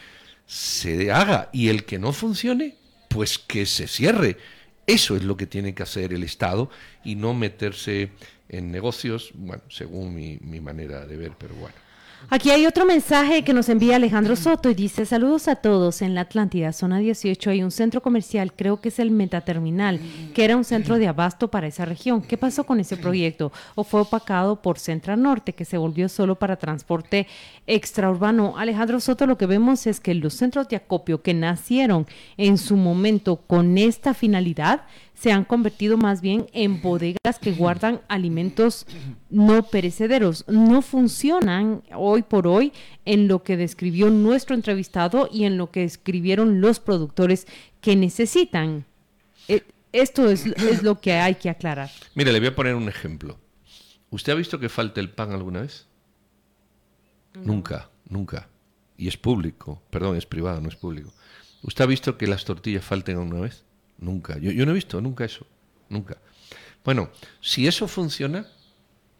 se 0.44 1.12
haga 1.12 1.48
y 1.52 1.68
el 1.68 1.84
que 1.84 2.00
no 2.00 2.12
funcione, 2.12 2.74
pues 3.08 3.38
que 3.38 3.66
se 3.66 3.86
cierre. 3.86 4.36
Eso 4.88 5.14
es 5.14 5.22
lo 5.22 5.36
que 5.36 5.46
tiene 5.46 5.76
que 5.76 5.84
hacer 5.84 6.12
el 6.12 6.24
Estado 6.24 6.70
y 7.04 7.14
no 7.14 7.34
meterse 7.34 8.10
en 8.48 8.70
negocios, 8.70 9.32
bueno, 9.34 9.62
según 9.68 10.14
mi, 10.14 10.38
mi 10.40 10.60
manera 10.60 11.06
de 11.06 11.16
ver, 11.16 11.32
pero 11.38 11.54
bueno. 11.54 11.74
Aquí 12.28 12.50
hay 12.50 12.66
otro 12.66 12.84
mensaje 12.84 13.44
que 13.44 13.52
nos 13.52 13.68
envía 13.68 13.96
Alejandro 13.96 14.34
Soto 14.34 14.68
y 14.68 14.74
dice, 14.74 15.06
saludos 15.06 15.46
a 15.46 15.54
todos, 15.54 16.02
en 16.02 16.16
la 16.16 16.22
Atlántida, 16.22 16.72
zona 16.72 16.98
18, 16.98 17.50
hay 17.50 17.62
un 17.62 17.70
centro 17.70 18.02
comercial, 18.02 18.52
creo 18.52 18.80
que 18.80 18.88
es 18.88 18.98
el 18.98 19.12
Metaterminal, 19.12 20.00
que 20.34 20.44
era 20.44 20.56
un 20.56 20.64
centro 20.64 20.98
de 20.98 21.06
abasto 21.06 21.48
para 21.48 21.68
esa 21.68 21.84
región. 21.84 22.22
¿Qué 22.22 22.36
pasó 22.36 22.64
con 22.64 22.80
ese 22.80 22.96
proyecto? 22.96 23.52
¿O 23.76 23.84
fue 23.84 24.00
opacado 24.00 24.60
por 24.60 24.80
Centra 24.80 25.14
Norte, 25.14 25.52
que 25.52 25.64
se 25.64 25.78
volvió 25.78 26.08
solo 26.08 26.34
para 26.36 26.56
transporte 26.56 27.28
extraurbano? 27.68 28.58
Alejandro 28.58 28.98
Soto, 28.98 29.26
lo 29.26 29.38
que 29.38 29.46
vemos 29.46 29.86
es 29.86 30.00
que 30.00 30.14
los 30.14 30.34
centros 30.34 30.68
de 30.68 30.76
acopio 30.76 31.22
que 31.22 31.32
nacieron 31.32 32.08
en 32.38 32.58
su 32.58 32.76
momento 32.76 33.36
con 33.36 33.78
esta 33.78 34.14
finalidad, 34.14 34.82
se 35.16 35.32
han 35.32 35.44
convertido 35.44 35.96
más 35.96 36.20
bien 36.20 36.46
en 36.52 36.82
bodegas 36.82 37.38
que 37.40 37.52
guardan 37.52 38.02
alimentos 38.06 38.86
no 39.30 39.62
perecederos. 39.64 40.44
No 40.46 40.82
funcionan 40.82 41.82
hoy 41.94 42.22
por 42.22 42.46
hoy 42.46 42.72
en 43.06 43.26
lo 43.26 43.42
que 43.42 43.56
describió 43.56 44.10
nuestro 44.10 44.54
entrevistado 44.54 45.28
y 45.32 45.44
en 45.44 45.56
lo 45.56 45.70
que 45.70 45.84
escribieron 45.84 46.60
los 46.60 46.80
productores 46.80 47.46
que 47.80 47.96
necesitan. 47.96 48.84
Eh, 49.48 49.64
esto 49.92 50.30
es, 50.30 50.46
es 50.46 50.82
lo 50.82 51.00
que 51.00 51.14
hay 51.14 51.36
que 51.36 51.48
aclarar. 51.48 51.90
Mire, 52.14 52.30
le 52.30 52.38
voy 52.38 52.48
a 52.48 52.54
poner 52.54 52.74
un 52.74 52.88
ejemplo. 52.88 53.38
¿Usted 54.10 54.32
ha 54.32 54.36
visto 54.36 54.60
que 54.60 54.68
falte 54.68 55.00
el 55.00 55.10
pan 55.10 55.32
alguna 55.32 55.62
vez? 55.62 55.86
Nunca, 57.34 57.90
nunca. 58.08 58.48
Y 58.98 59.08
es 59.08 59.16
público, 59.16 59.82
perdón, 59.90 60.16
es 60.16 60.26
privado, 60.26 60.60
no 60.60 60.68
es 60.68 60.76
público. 60.76 61.12
¿Usted 61.62 61.84
ha 61.84 61.86
visto 61.86 62.16
que 62.18 62.26
las 62.26 62.44
tortillas 62.44 62.84
falten 62.84 63.16
alguna 63.16 63.40
vez? 63.40 63.65
Nunca. 63.98 64.38
Yo, 64.38 64.50
yo 64.50 64.64
no 64.66 64.72
he 64.72 64.74
visto 64.74 65.00
nunca 65.00 65.24
eso. 65.24 65.46
Nunca. 65.88 66.18
Bueno, 66.84 67.10
si 67.40 67.66
eso 67.66 67.88
funciona, 67.88 68.46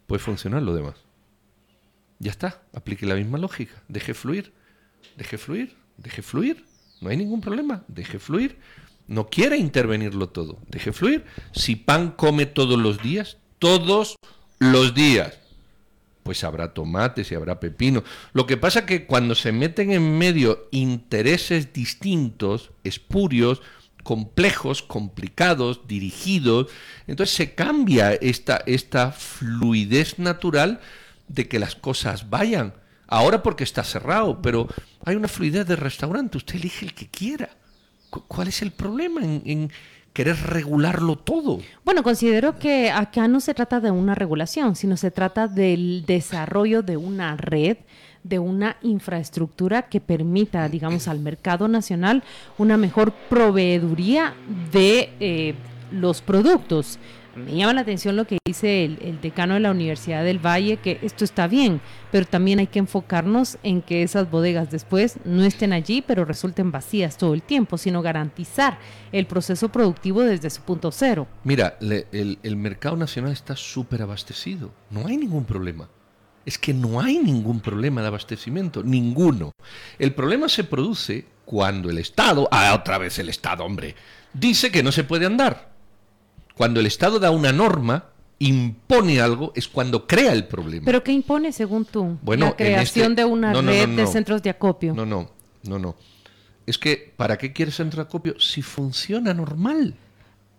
puede 0.07 0.23
funcionar 0.23 0.63
lo 0.63 0.75
demás. 0.75 0.97
Ya 2.19 2.31
está. 2.31 2.63
Aplique 2.73 3.07
la 3.07 3.15
misma 3.15 3.39
lógica. 3.39 3.83
Deje 3.89 4.15
fluir. 4.15 4.53
Deje 5.17 5.39
fluir. 5.39 5.77
Deje 5.97 6.23
fluir. 6.23 6.65
No 7.01 7.11
hay 7.11 7.17
ningún 7.17 7.41
problema. 7.41 7.85
Deje 7.89 8.19
fluir. 8.19 8.59
No 9.07 9.29
quiere 9.29 9.57
intervenirlo 9.57 10.29
todo. 10.29 10.59
Deje 10.69 10.93
fluir. 10.93 11.25
Si 11.53 11.77
pan 11.77 12.13
come 12.13 12.47
todos 12.47 12.79
los 12.79 13.03
días, 13.03 13.39
todos 13.59 14.17
los 14.59 14.95
días, 14.95 15.39
pues 16.23 16.43
habrá 16.43 16.75
tomates 16.75 17.31
y 17.31 17.35
habrá 17.35 17.61
pepino. 17.61 18.03
Lo 18.33 18.47
que 18.47 18.57
pasa 18.57 18.87
que 18.87 19.07
cuando 19.07 19.35
se 19.35 19.53
meten 19.53 19.93
en 19.93 20.19
medio 20.19 20.69
intereses 20.73 21.73
distintos, 21.73 22.73
espurios, 22.83 23.63
complejos, 24.07 24.83
complicados, 24.83 25.89
dirigidos. 25.89 26.69
Entonces 27.09 27.35
se 27.35 27.57
cambia 27.57 28.13
esta, 28.13 28.63
esta 28.65 29.11
fluidez 29.11 30.21
natural 30.21 30.79
de 31.27 31.49
que 31.49 31.59
las 31.59 31.75
cosas 31.75 32.31
vayan. 32.31 32.73
Ahora 33.09 33.43
porque 33.43 33.65
está 33.65 33.83
cerrado, 33.83 34.41
pero 34.41 34.69
hay 35.05 35.17
una 35.17 35.27
fluidez 35.27 35.67
de 35.67 35.75
restaurante, 35.75 36.39
usted 36.39 36.55
elige 36.55 36.87
el 36.87 36.95
que 36.95 37.09
quiera. 37.09 37.51
¿Cuál 38.09 38.47
es 38.47 38.63
el 38.63 38.71
problema 38.71 39.25
en, 39.25 39.43
en 39.45 39.73
querer 40.13 40.37
regularlo 40.37 41.17
todo? 41.17 41.59
Bueno, 41.85 42.05
considero 42.05 42.61
que 42.61 42.93
acá 42.93 43.27
no 43.27 43.41
se 43.41 43.55
trata 43.55 43.81
de 43.81 43.91
una 43.91 44.15
regulación, 44.15 44.77
sino 44.77 44.97
se 44.97 45.11
trata 45.11 45.49
del 45.49 46.05
desarrollo 46.07 46.83
de 46.83 46.97
una 46.97 47.37
red 47.37 47.79
de 48.29 48.39
una 48.39 48.77
infraestructura 48.83 49.83
que 49.83 50.01
permita, 50.01 50.69
digamos, 50.69 51.09
al 51.09 51.21
mercado 51.21 51.69
nacional 51.69 52.23
una 52.59 52.77
mejor 52.77 53.13
proveeduría 53.29 54.35
de 54.73 55.11
eh, 55.21 55.55
los 55.91 56.23
productos. 56.23 56.99
Me 57.37 57.55
llama 57.55 57.75
la 57.75 57.83
atención 57.83 58.17
lo 58.17 58.25
que 58.27 58.39
dice 58.47 58.87
el, 58.87 59.21
decano 59.21 59.55
de 59.55 59.61
la 59.61 59.71
Universidad 59.71 60.25
del 60.25 60.39
Valle, 60.39 60.79
que 60.79 60.99
esto 61.03 61.23
está 61.23 61.47
bien, 61.47 61.83
pero 62.11 62.25
también 62.25 62.61
hay 62.61 62.67
que 62.67 62.79
enfocarnos 62.79 63.59
en 63.63 63.83
que 63.83 64.03
esas 64.03 64.31
bodegas 64.31 64.71
después 64.71 65.19
no 65.27 65.45
estén 65.45 65.75
allí, 65.75 66.01
pero 66.01 66.25
resulten 66.25 66.73
vacías 66.73 67.19
todo 67.19 67.35
el 67.35 67.43
tiempo, 67.43 67.77
sino 67.77 68.01
garantizar 68.01 68.79
el 69.13 69.27
proceso 69.27 69.69
productivo 69.69 70.23
desde 70.23 70.49
su 70.49 70.63
punto 70.63 70.91
cero. 70.91 71.27
Mira, 71.45 71.77
el, 71.83 72.39
el 72.43 72.57
mercado 72.57 72.97
nacional 72.97 73.33
está 73.33 73.55
súper 73.55 74.01
abastecido, 74.01 74.71
no 74.91 75.07
hay 75.07 75.19
ningún 75.19 75.45
problema. 75.45 75.91
Es 76.47 76.59
que 76.59 76.73
no 76.73 77.01
hay 77.01 77.19
ningún 77.19 77.61
problema 77.61 78.01
de 78.01 78.07
abastecimiento, 78.07 78.83
ninguno. 78.83 79.53
El 79.99 80.15
problema 80.15 80.49
se 80.49 80.65
produce 80.65 81.27
cuando 81.45 81.91
el 81.91 81.99
Estado, 81.99 82.49
ah, 82.51 82.75
otra 82.75 82.99
vez 82.99 83.19
el 83.19 83.29
Estado, 83.29 83.65
hombre, 83.65 83.95
dice 84.33 84.71
que 84.71 84.83
no 84.83 84.93
se 84.93 85.05
puede 85.05 85.27
andar. 85.27 85.73
Cuando 86.57 86.81
el 86.81 86.87
Estado 86.87 87.19
da 87.19 87.31
una 87.31 87.53
norma, 87.53 88.07
impone 88.39 89.21
algo, 89.21 89.53
es 89.55 89.69
cuando 89.69 90.07
crea 90.07 90.33
el 90.33 90.47
problema. 90.47 90.85
¿Pero 90.85 91.03
qué 91.03 91.13
impone 91.13 91.53
según 91.53 91.85
tú? 91.85 92.19
Bueno, 92.23 92.47
la 92.47 92.57
creación 92.57 93.13
este 93.13 93.23
de 93.23 93.25
una 93.25 93.53
red 93.53 93.89
de 93.89 94.07
centros 94.07 94.43
de 94.43 94.51
acopio. 94.51 94.95
No, 94.95 95.05
no, 95.05 95.31
no, 95.65 95.79
no. 95.79 95.97
Es 96.67 96.79
que, 96.79 97.13
¿para 97.17 97.39
qué 97.39 97.53
quieres 97.53 97.77
centro 97.77 98.03
de 98.03 98.09
acopio 98.09 98.39
si 98.41 98.63
funciona 98.63 99.35
normal? 99.35 99.95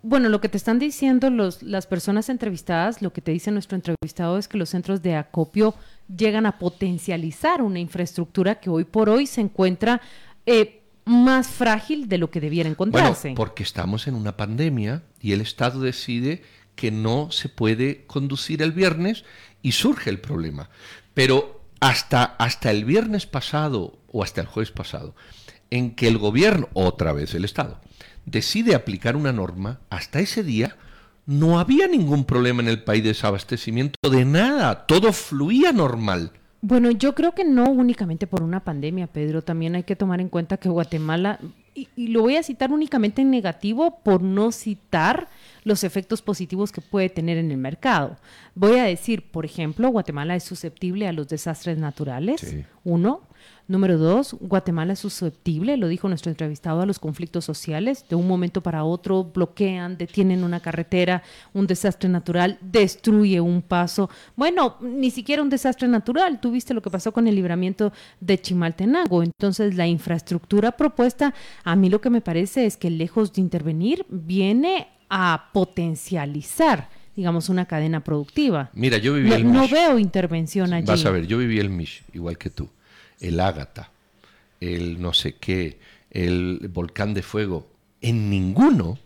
Bueno, 0.08 0.30
lo 0.30 0.40
que 0.40 0.48
te 0.48 0.56
están 0.56 0.80
diciendo 0.80 1.30
los, 1.30 1.62
las 1.62 1.86
personas 1.86 2.30
entrevistadas, 2.30 3.02
lo 3.02 3.12
que 3.12 3.20
te 3.20 3.34
dice 3.34 3.52
nuestro 3.52 3.76
entrevistado 3.76 4.38
es 4.38 4.48
que 4.48 4.58
los 4.58 4.70
centros 4.70 5.02
de 5.02 5.18
acopio 5.18 5.76
llegan 6.08 6.46
a 6.46 6.58
potencializar 6.60 7.62
una 7.62 7.80
infraestructura 7.80 8.62
que 8.62 8.70
hoy 8.70 8.86
por 8.86 9.10
hoy 9.10 9.28
se 9.28 9.42
encuentra 9.42 10.00
eh, 10.46 10.82
más 11.04 11.50
frágil 11.50 12.08
de 12.08 12.20
lo 12.20 12.32
que 12.32 12.40
debiera 12.40 12.70
encontrarse. 12.70 13.28
Bueno, 13.28 13.36
porque 13.36 13.64
estamos 13.64 14.08
en 14.08 14.16
una 14.16 14.38
pandemia 14.38 15.04
y 15.20 15.34
el 15.34 15.42
Estado 15.42 15.82
decide 15.82 16.42
que 16.76 16.90
no 16.90 17.30
se 17.30 17.50
puede 17.50 18.06
conducir 18.06 18.62
el 18.62 18.72
viernes 18.72 19.26
y 19.62 19.74
surge 19.74 20.10
el 20.10 20.22
problema. 20.22 20.70
Pero 21.14 21.66
hasta, 21.82 22.24
hasta 22.24 22.72
el 22.72 22.86
viernes 22.86 23.26
pasado 23.26 24.00
o 24.10 24.24
hasta 24.24 24.40
el 24.40 24.48
jueves 24.48 24.72
pasado, 24.72 25.16
en 25.70 25.96
que 25.96 26.08
el 26.08 26.18
gobierno, 26.18 26.70
otra 26.72 27.12
vez 27.12 27.36
el 27.36 27.44
Estado, 27.44 27.82
decide 28.28 28.76
aplicar 28.76 29.16
una 29.16 29.34
norma, 29.34 29.80
hasta 29.90 30.20
ese 30.20 30.44
día 30.44 30.76
no 31.26 31.60
había 31.60 31.88
ningún 31.88 32.26
problema 32.26 32.62
en 32.62 32.70
el 32.70 32.84
país 32.84 33.02
de 33.04 33.10
desabastecimiento 33.10 34.10
de 34.10 34.24
nada, 34.24 34.86
todo 34.86 35.12
fluía 35.12 35.72
normal. 35.72 36.32
Bueno, 36.62 36.90
yo 36.92 37.14
creo 37.14 37.34
que 37.34 37.44
no 37.44 37.70
únicamente 37.70 38.28
por 38.28 38.42
una 38.42 38.64
pandemia, 38.64 39.08
Pedro. 39.08 39.44
También 39.44 39.76
hay 39.76 39.84
que 39.84 39.96
tomar 39.96 40.20
en 40.22 40.30
cuenta 40.30 40.58
que 40.58 40.70
Guatemala, 40.70 41.40
y, 41.76 42.08
lo 42.08 42.22
voy 42.22 42.36
a 42.36 42.44
citar 42.44 42.72
únicamente 42.72 43.22
en 43.22 43.30
negativo 43.30 44.00
por 44.04 44.24
no 44.24 44.52
citar 44.52 45.30
los 45.64 45.84
efectos 45.84 46.22
positivos 46.22 46.72
que 46.72 46.82
puede 46.82 47.10
tener 47.10 47.38
en 47.38 47.52
el 47.52 47.58
mercado. 47.58 48.18
Voy 48.56 48.80
a 48.80 48.86
decir, 48.86 49.30
por 49.30 49.46
ejemplo, 49.46 49.90
Guatemala 49.90 50.36
es 50.36 50.44
susceptible 50.44 51.08
a 51.08 51.14
los 51.14 51.28
desastres 51.28 51.78
naturales, 51.78 52.56
uno. 52.84 53.22
Número 53.70 53.98
dos, 53.98 54.34
Guatemala 54.40 54.94
es 54.94 55.00
susceptible, 55.00 55.76
lo 55.76 55.90
dijo 55.90 56.08
nuestro 56.08 56.32
entrevistado, 56.32 56.80
a 56.80 56.86
los 56.86 57.00
conflictos 57.00 57.44
sociales. 57.44 58.06
De 58.08 58.16
un 58.16 58.26
momento 58.26 58.64
para 58.64 58.86
otro 58.86 59.26
bloquean, 59.26 59.98
detienen 59.98 60.46
una 60.46 60.62
carretera, 60.62 61.22
un 61.54 61.68
desastre 61.68 62.08
natural, 62.08 62.58
destruye 62.62 63.42
un 63.42 63.62
paso. 63.62 64.10
Bueno, 64.38 64.78
ni 64.80 65.12
siquiera 65.12 65.42
un 65.42 65.50
desastre 65.50 65.90
natural. 65.90 66.40
Tú 66.40 66.52
viste 66.52 66.74
lo 66.74 66.82
que 66.82 66.90
pasó 66.90 67.12
con 67.12 67.28
el 67.28 67.36
libramiento 67.36 67.92
de 68.22 68.40
Chimaltenango. 68.40 69.22
Entonces, 69.22 69.76
la 69.76 69.86
infraestructura 69.86 70.72
propuesta, 70.72 71.34
a 71.66 71.76
mí 71.76 71.90
lo 71.90 72.00
que 72.00 72.10
me 72.10 72.22
parece 72.22 72.66
es 72.66 72.78
que 72.78 72.90
lejos 72.90 73.34
de 73.34 73.42
intervenir, 73.42 74.06
viene 74.08 74.88
a 75.10 75.50
potencializar 75.52 76.90
digamos, 77.18 77.50
una 77.50 77.66
cadena 77.66 78.04
productiva. 78.04 78.70
Mira, 78.74 79.00
yo 79.00 79.16
viví 79.16 79.30
no, 79.30 79.36
el 79.36 79.46
MISH. 79.46 79.54
No 79.56 79.68
veo 79.68 79.98
intervención 79.98 80.72
allí. 80.72 80.86
Vas 80.86 81.04
a 81.04 81.10
ver, 81.10 81.26
yo 81.26 81.40
viví 81.40 81.58
el 81.58 81.72
MISH, 81.72 82.04
igual 82.14 82.38
que 82.38 82.52
tú 82.52 82.70
el 83.20 83.40
Ágata, 83.40 83.92
el 84.60 85.02
no 85.02 85.14
sé 85.14 85.36
qué, 85.36 85.80
el 86.12 86.70
volcán 86.72 87.14
de 87.14 87.24
fuego, 87.24 87.70
en 88.02 88.30
ninguno, 88.30 89.00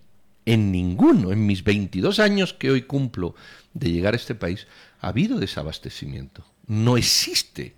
en 0.46 0.72
ninguno, 0.72 1.32
en 1.32 1.46
mis 1.46 1.64
22 1.64 2.20
años 2.20 2.54
que 2.54 2.72
hoy 2.72 2.84
cumplo 2.84 3.36
de 3.74 3.92
llegar 3.92 4.14
a 4.14 4.18
este 4.18 4.36
país, 4.36 4.68
ha 5.00 5.10
habido 5.10 5.40
desabastecimiento. 5.40 6.46
No 6.68 6.98
existe. 6.98 7.76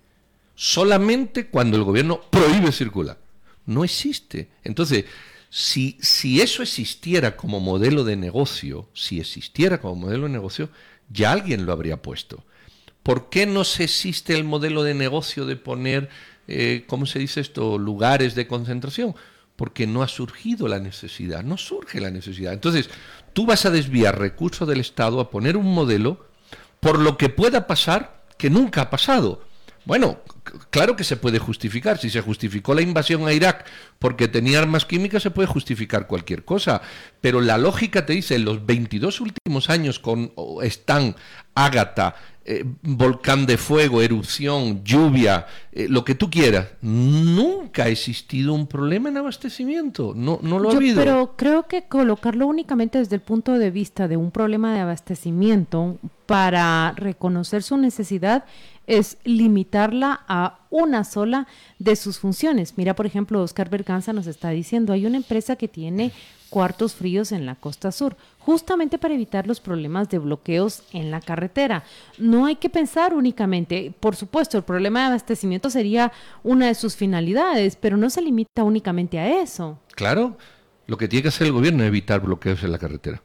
Solamente 0.54 1.46
cuando 1.46 1.76
el 1.76 1.84
gobierno 1.84 2.20
prohíbe 2.30 2.72
circular. 2.72 3.18
No 3.66 3.84
existe. 3.84 4.48
Entonces, 4.62 5.04
si, 5.50 5.98
si 6.00 6.40
eso 6.40 6.62
existiera 6.62 7.36
como 7.36 7.60
modelo 7.60 8.04
de 8.04 8.16
negocio, 8.16 8.88
si 8.92 9.20
existiera 9.20 9.80
como 9.80 9.96
modelo 9.96 10.24
de 10.24 10.32
negocio, 10.32 10.68
ya 11.10 11.32
alguien 11.32 11.66
lo 11.66 11.72
habría 11.72 12.02
puesto. 12.02 12.44
¿Por 13.04 13.28
qué 13.28 13.46
no 13.46 13.64
se 13.64 13.84
existe 13.84 14.34
el 14.34 14.44
modelo 14.44 14.82
de 14.82 14.94
negocio 14.94 15.44
de 15.44 15.56
poner, 15.56 16.08
eh, 16.48 16.84
¿cómo 16.88 17.04
se 17.04 17.18
dice 17.18 17.40
esto?, 17.40 17.78
lugares 17.78 18.34
de 18.34 18.48
concentración? 18.48 19.14
Porque 19.56 19.86
no 19.86 20.02
ha 20.02 20.08
surgido 20.08 20.66
la 20.68 20.80
necesidad, 20.80 21.44
no 21.44 21.58
surge 21.58 22.00
la 22.00 22.10
necesidad. 22.10 22.54
Entonces, 22.54 22.88
tú 23.34 23.44
vas 23.44 23.66
a 23.66 23.70
desviar 23.70 24.18
recursos 24.18 24.66
del 24.66 24.80
Estado 24.80 25.20
a 25.20 25.30
poner 25.30 25.58
un 25.58 25.72
modelo 25.74 26.26
por 26.80 26.98
lo 26.98 27.18
que 27.18 27.28
pueda 27.28 27.66
pasar 27.66 28.24
que 28.38 28.48
nunca 28.48 28.80
ha 28.80 28.90
pasado. 28.90 29.42
Bueno, 29.84 30.20
claro 30.70 30.96
que 30.96 31.04
se 31.04 31.16
puede 31.16 31.38
justificar. 31.38 31.98
Si 31.98 32.10
se 32.10 32.20
justificó 32.20 32.74
la 32.74 32.82
invasión 32.82 33.26
a 33.26 33.32
Irak 33.32 33.66
porque 33.98 34.28
tenía 34.28 34.58
armas 34.58 34.84
químicas, 34.84 35.22
se 35.22 35.30
puede 35.30 35.48
justificar 35.48 36.06
cualquier 36.06 36.44
cosa. 36.44 36.82
Pero 37.20 37.40
la 37.40 37.58
lógica 37.58 38.06
te 38.06 38.12
dice, 38.12 38.36
en 38.36 38.44
los 38.44 38.64
22 38.64 39.20
últimos 39.20 39.70
años 39.70 39.98
con 39.98 40.32
están 40.62 41.16
Ágata, 41.54 42.16
eh, 42.46 42.64
volcán 42.82 43.46
de 43.46 43.56
fuego, 43.56 44.02
erupción, 44.02 44.84
lluvia, 44.84 45.46
eh, 45.72 45.86
lo 45.88 46.04
que 46.04 46.14
tú 46.14 46.28
quieras. 46.28 46.66
Nunca 46.82 47.84
ha 47.84 47.88
existido 47.88 48.52
un 48.52 48.66
problema 48.66 49.08
en 49.08 49.16
abastecimiento, 49.16 50.12
no, 50.14 50.40
no 50.42 50.58
lo 50.58 50.70
ha 50.70 50.74
habido. 50.74 50.96
Pero 50.96 51.34
creo 51.36 51.68
que 51.68 51.84
colocarlo 51.84 52.46
únicamente 52.46 52.98
desde 52.98 53.16
el 53.16 53.22
punto 53.22 53.52
de 53.52 53.70
vista 53.70 54.08
de 54.08 54.18
un 54.18 54.30
problema 54.30 54.74
de 54.74 54.80
abastecimiento 54.80 55.96
para 56.26 56.92
reconocer 56.96 57.62
su 57.62 57.76
necesidad 57.76 58.44
es 58.86 59.16
limitarla 59.24 60.24
a 60.26 60.33
una 60.70 61.04
sola 61.04 61.46
de 61.78 61.96
sus 61.96 62.18
funciones. 62.18 62.74
Mira, 62.76 62.94
por 62.94 63.06
ejemplo, 63.06 63.42
Oscar 63.42 63.70
Berganza 63.70 64.12
nos 64.12 64.26
está 64.26 64.50
diciendo, 64.50 64.92
hay 64.92 65.06
una 65.06 65.16
empresa 65.16 65.56
que 65.56 65.68
tiene 65.68 66.12
cuartos 66.50 66.94
fríos 66.94 67.32
en 67.32 67.46
la 67.46 67.56
costa 67.56 67.90
sur, 67.90 68.16
justamente 68.38 68.96
para 68.96 69.14
evitar 69.14 69.46
los 69.46 69.58
problemas 69.58 70.08
de 70.08 70.18
bloqueos 70.18 70.84
en 70.92 71.10
la 71.10 71.20
carretera. 71.20 71.82
No 72.16 72.46
hay 72.46 72.56
que 72.56 72.70
pensar 72.70 73.12
únicamente, 73.12 73.92
por 73.98 74.14
supuesto, 74.14 74.56
el 74.56 74.62
problema 74.62 75.00
de 75.00 75.06
abastecimiento 75.06 75.68
sería 75.68 76.12
una 76.44 76.68
de 76.68 76.74
sus 76.74 76.94
finalidades, 76.94 77.74
pero 77.74 77.96
no 77.96 78.08
se 78.08 78.22
limita 78.22 78.62
únicamente 78.62 79.18
a 79.18 79.42
eso. 79.42 79.80
Claro, 79.96 80.36
lo 80.86 80.96
que 80.96 81.08
tiene 81.08 81.22
que 81.22 81.28
hacer 81.28 81.48
el 81.48 81.52
gobierno 81.52 81.82
es 81.82 81.88
evitar 81.88 82.20
bloqueos 82.20 82.62
en 82.62 82.70
la 82.70 82.78
carretera 82.78 83.22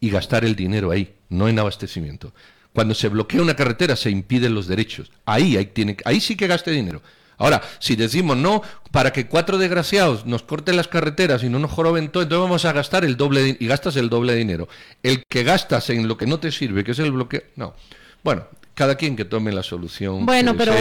y 0.00 0.10
gastar 0.10 0.44
el 0.44 0.56
dinero 0.56 0.90
ahí, 0.90 1.14
no 1.28 1.48
en 1.48 1.58
abastecimiento. 1.58 2.32
Cuando 2.74 2.94
se 2.94 3.08
bloquea 3.08 3.40
una 3.40 3.54
carretera 3.54 3.94
se 3.94 4.10
impiden 4.10 4.54
los 4.54 4.66
derechos. 4.66 5.12
Ahí, 5.24 5.56
ahí, 5.56 5.66
tiene, 5.66 5.96
ahí 6.04 6.20
sí 6.20 6.36
que 6.36 6.48
gaste 6.48 6.72
dinero. 6.72 7.00
Ahora, 7.38 7.62
si 7.78 7.96
decimos 7.96 8.36
no, 8.36 8.62
para 8.90 9.12
que 9.12 9.26
cuatro 9.26 9.58
desgraciados 9.58 10.26
nos 10.26 10.42
corten 10.42 10.76
las 10.76 10.88
carreteras 10.88 11.42
y 11.42 11.48
no 11.48 11.58
nos 11.58 11.70
joroben 11.70 12.08
todo, 12.08 12.22
entonces 12.22 12.42
vamos 12.42 12.64
a 12.64 12.72
gastar 12.72 13.04
el 13.04 13.16
doble 13.16 13.56
y 13.58 13.66
gastas 13.66 13.96
el 13.96 14.08
doble 14.08 14.32
de 14.32 14.38
dinero. 14.38 14.68
El 15.02 15.24
que 15.28 15.44
gastas 15.44 15.90
en 15.90 16.08
lo 16.08 16.16
que 16.16 16.26
no 16.26 16.38
te 16.40 16.52
sirve, 16.52 16.84
que 16.84 16.92
es 16.92 16.98
el 16.98 17.12
bloqueo, 17.12 17.42
no. 17.56 17.74
Bueno, 18.22 18.44
cada 18.74 18.96
quien 18.96 19.14
que 19.16 19.24
tome 19.24 19.52
la 19.52 19.62
solución. 19.62 20.26
Bueno, 20.26 20.56
pero 20.56 20.72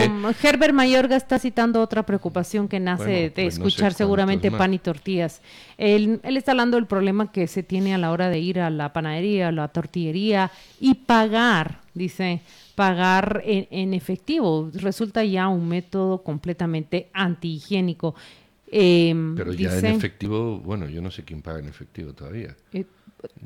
Herbert 0.41 0.73
Mayorga 0.73 1.15
está 1.15 1.37
citando 1.37 1.79
otra 1.79 2.03
preocupación 2.03 2.67
que 2.67 2.79
nace 2.79 3.29
de 3.29 3.31
pues 3.31 3.55
escuchar 3.55 3.93
seguramente 3.93 4.49
pan 4.51 4.73
y 4.73 4.79
tortillas. 4.79 5.41
Él, 5.77 6.19
él, 6.23 6.37
está 6.37 6.51
hablando 6.51 6.77
del 6.77 6.87
problema 6.87 7.31
que 7.31 7.47
se 7.47 7.61
tiene 7.61 7.93
a 7.93 7.97
la 7.97 8.11
hora 8.11 8.29
de 8.29 8.39
ir 8.39 8.59
a 8.59 8.69
la 8.69 8.93
panadería, 8.93 9.49
a 9.49 9.51
la 9.51 9.67
tortillería 9.67 10.51
y 10.79 10.95
pagar, 10.95 11.82
dice, 11.93 12.41
pagar 12.75 13.41
en, 13.45 13.93
efectivo. 13.93 14.69
Resulta 14.73 15.23
ya 15.23 15.47
un 15.47 15.67
método 15.67 16.23
completamente 16.23 17.09
antihigiénico. 17.13 18.15
Em, 18.67 19.35
Pero 19.35 19.53
ya 19.53 19.77
en 19.77 19.85
efectivo, 19.85 20.59
bueno, 20.59 20.89
yo 20.89 21.01
no 21.01 21.11
sé 21.11 21.23
quién 21.23 21.41
paga 21.41 21.59
en 21.59 21.67
efectivo 21.67 22.13
todavía. 22.13 22.55
Eh, 22.71 22.85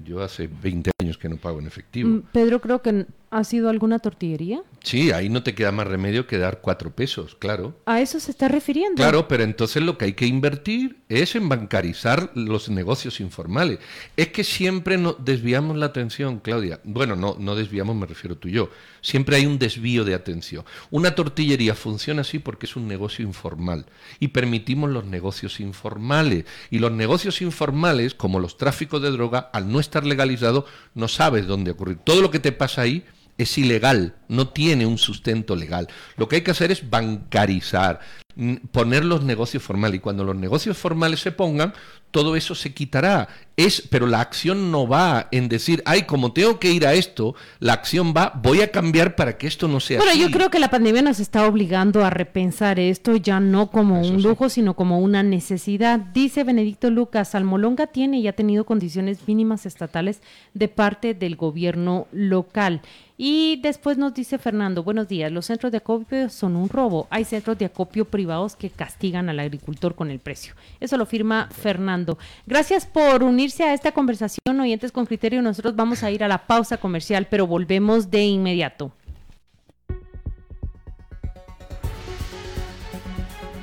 yo 0.03 0.21
hace 0.23 0.47
20 0.47 0.91
años 1.01 1.17
que 1.17 1.29
no 1.29 1.37
pago 1.37 1.59
en 1.59 1.67
efectivo. 1.67 2.09
Mm, 2.09 2.23
Pedro, 2.31 2.61
creo 2.61 2.81
que 2.81 3.05
¿Ha 3.29 3.43
sido 3.43 3.69
alguna 3.69 3.99
tortillería? 3.99 4.63
Sí, 4.81 5.11
ahí 5.11 5.27
no 5.27 5.43
te 5.43 5.53
queda 5.53 5.73
más 5.73 5.85
remedio 5.85 6.27
que 6.27 6.37
dar 6.37 6.61
cuatro 6.61 6.95
pesos, 6.95 7.35
claro. 7.35 7.77
¿A 7.85 7.99
eso 7.99 8.21
se 8.21 8.31
está 8.31 8.47
refiriendo? 8.47 8.95
Claro, 8.95 9.27
pero 9.27 9.43
entonces 9.43 9.83
lo 9.83 9.97
que 9.97 10.05
hay 10.05 10.13
que 10.13 10.27
invertir 10.27 11.01
es 11.09 11.35
en 11.35 11.49
bancarizar 11.49 12.31
los 12.35 12.69
negocios 12.69 13.19
informales. 13.19 13.79
Es 14.15 14.29
que 14.29 14.45
siempre 14.45 14.97
no 14.97 15.11
desviamos 15.11 15.75
la 15.75 15.87
atención, 15.87 16.39
Claudia. 16.39 16.79
Bueno, 16.85 17.17
no, 17.17 17.35
no 17.37 17.55
desviamos, 17.55 17.97
me 17.97 18.05
refiero 18.05 18.37
tú 18.37 18.47
y 18.47 18.53
yo. 18.53 18.69
Siempre 19.01 19.35
hay 19.35 19.45
un 19.45 19.59
desvío 19.59 20.05
de 20.05 20.13
atención. 20.13 20.63
Una 20.89 21.13
tortillería 21.13 21.75
funciona 21.75 22.21
así 22.21 22.39
porque 22.39 22.65
es 22.65 22.77
un 22.77 22.87
negocio 22.87 23.25
informal 23.25 23.87
y 24.21 24.29
permitimos 24.29 24.89
los 24.89 25.03
negocios 25.03 25.59
informales. 25.59 26.45
Y 26.71 26.79
los 26.79 26.93
negocios 26.93 27.41
informales, 27.41 28.13
como 28.13 28.39
los 28.39 28.57
tráficos 28.57 29.01
de 29.01 29.11
droga, 29.11 29.49
al 29.51 29.69
no 29.69 29.81
estar 29.81 30.05
legalizados, 30.05 30.63
no 30.93 31.09
sabes 31.09 31.45
dónde 31.45 31.71
ocurrir. 31.71 31.97
Todo 31.97 32.21
lo 32.21 32.31
que 32.31 32.39
te 32.39 32.53
pasa 32.53 32.83
ahí 32.83 33.03
es 33.37 33.57
ilegal, 33.57 34.15
no 34.27 34.49
tiene 34.49 34.85
un 34.85 34.97
sustento 34.97 35.55
legal. 35.55 35.87
Lo 36.15 36.27
que 36.27 36.37
hay 36.37 36.41
que 36.41 36.51
hacer 36.51 36.71
es 36.71 36.89
bancarizar, 36.89 37.99
poner 38.71 39.05
los 39.05 39.23
negocios 39.23 39.63
formales 39.63 39.97
y 39.97 40.01
cuando 40.01 40.23
los 40.23 40.35
negocios 40.35 40.77
formales 40.77 41.19
se 41.19 41.31
pongan, 41.31 41.73
todo 42.11 42.35
eso 42.35 42.55
se 42.55 42.73
quitará. 42.73 43.27
Es, 43.57 43.81
pero 43.89 44.07
la 44.07 44.21
acción 44.21 44.71
no 44.71 44.87
va 44.87 45.27
en 45.31 45.49
decir, 45.49 45.81
ay, 45.85 46.03
como 46.03 46.31
tengo 46.31 46.59
que 46.59 46.71
ir 46.71 46.85
a 46.85 46.93
esto, 46.93 47.35
la 47.59 47.73
acción 47.73 48.13
va, 48.15 48.31
voy 48.41 48.61
a 48.61 48.71
cambiar 48.71 49.15
para 49.15 49.37
que 49.37 49.47
esto 49.47 49.67
no 49.67 49.79
sea 49.79 49.99
bueno, 49.99 50.13
yo 50.13 50.29
creo 50.31 50.49
que 50.49 50.59
la 50.59 50.69
pandemia 50.69 51.01
nos 51.01 51.19
está 51.19 51.47
obligando 51.47 52.05
a 52.05 52.09
repensar 52.09 52.79
esto 52.79 53.15
ya 53.15 53.39
no 53.39 53.71
como 53.71 54.01
un 54.01 54.21
lujo, 54.21 54.49
sino 54.49 54.75
como 54.75 54.99
una 54.99 55.23
necesidad. 55.23 55.99
Dice 55.99 56.43
Benedicto 56.43 56.89
Lucas, 56.91 57.35
Almolonga 57.35 57.87
tiene 57.87 58.19
y 58.19 58.27
ha 58.27 58.33
tenido 58.33 58.65
condiciones 58.65 59.27
mínimas 59.27 59.65
estatales 59.65 60.21
de 60.53 60.67
parte 60.67 61.13
del 61.13 61.35
gobierno 61.35 62.07
local. 62.11 62.81
Y 63.19 63.59
después 63.63 63.97
nos 63.97 64.13
dice 64.13 64.37
Fernando, 64.37 64.83
buenos 64.83 65.07
días, 65.07 65.31
los 65.31 65.47
centros 65.47 65.71
de 65.71 65.79
acopio 65.79 66.29
son 66.29 66.55
un 66.55 66.69
robo. 66.69 67.07
Hay 67.09 67.25
centros 67.25 67.57
de 67.57 67.65
acopio 67.65 68.05
privados 68.05 68.55
que 68.55 68.69
castigan 68.69 69.27
al 69.27 69.39
agricultor 69.39 69.95
con 69.95 70.11
el 70.11 70.19
precio. 70.19 70.53
Eso 70.79 70.97
lo 70.97 71.07
firma 71.07 71.49
Fernando. 71.51 72.19
Gracias 72.45 72.85
por 72.85 73.23
unirse 73.23 73.63
a 73.63 73.73
esta 73.73 73.91
conversación, 73.91 74.59
oyentes 74.59 74.91
con 74.91 75.07
criterio. 75.07 75.41
Nosotros 75.41 75.75
vamos 75.75 76.03
a 76.03 76.11
ir 76.11 76.23
a 76.23 76.27
la 76.27 76.45
pausa 76.45 76.77
comercial, 76.77 77.27
pero 77.27 77.47
volvemos 77.47 78.11
de 78.11 78.23
inmediato. 78.23 78.91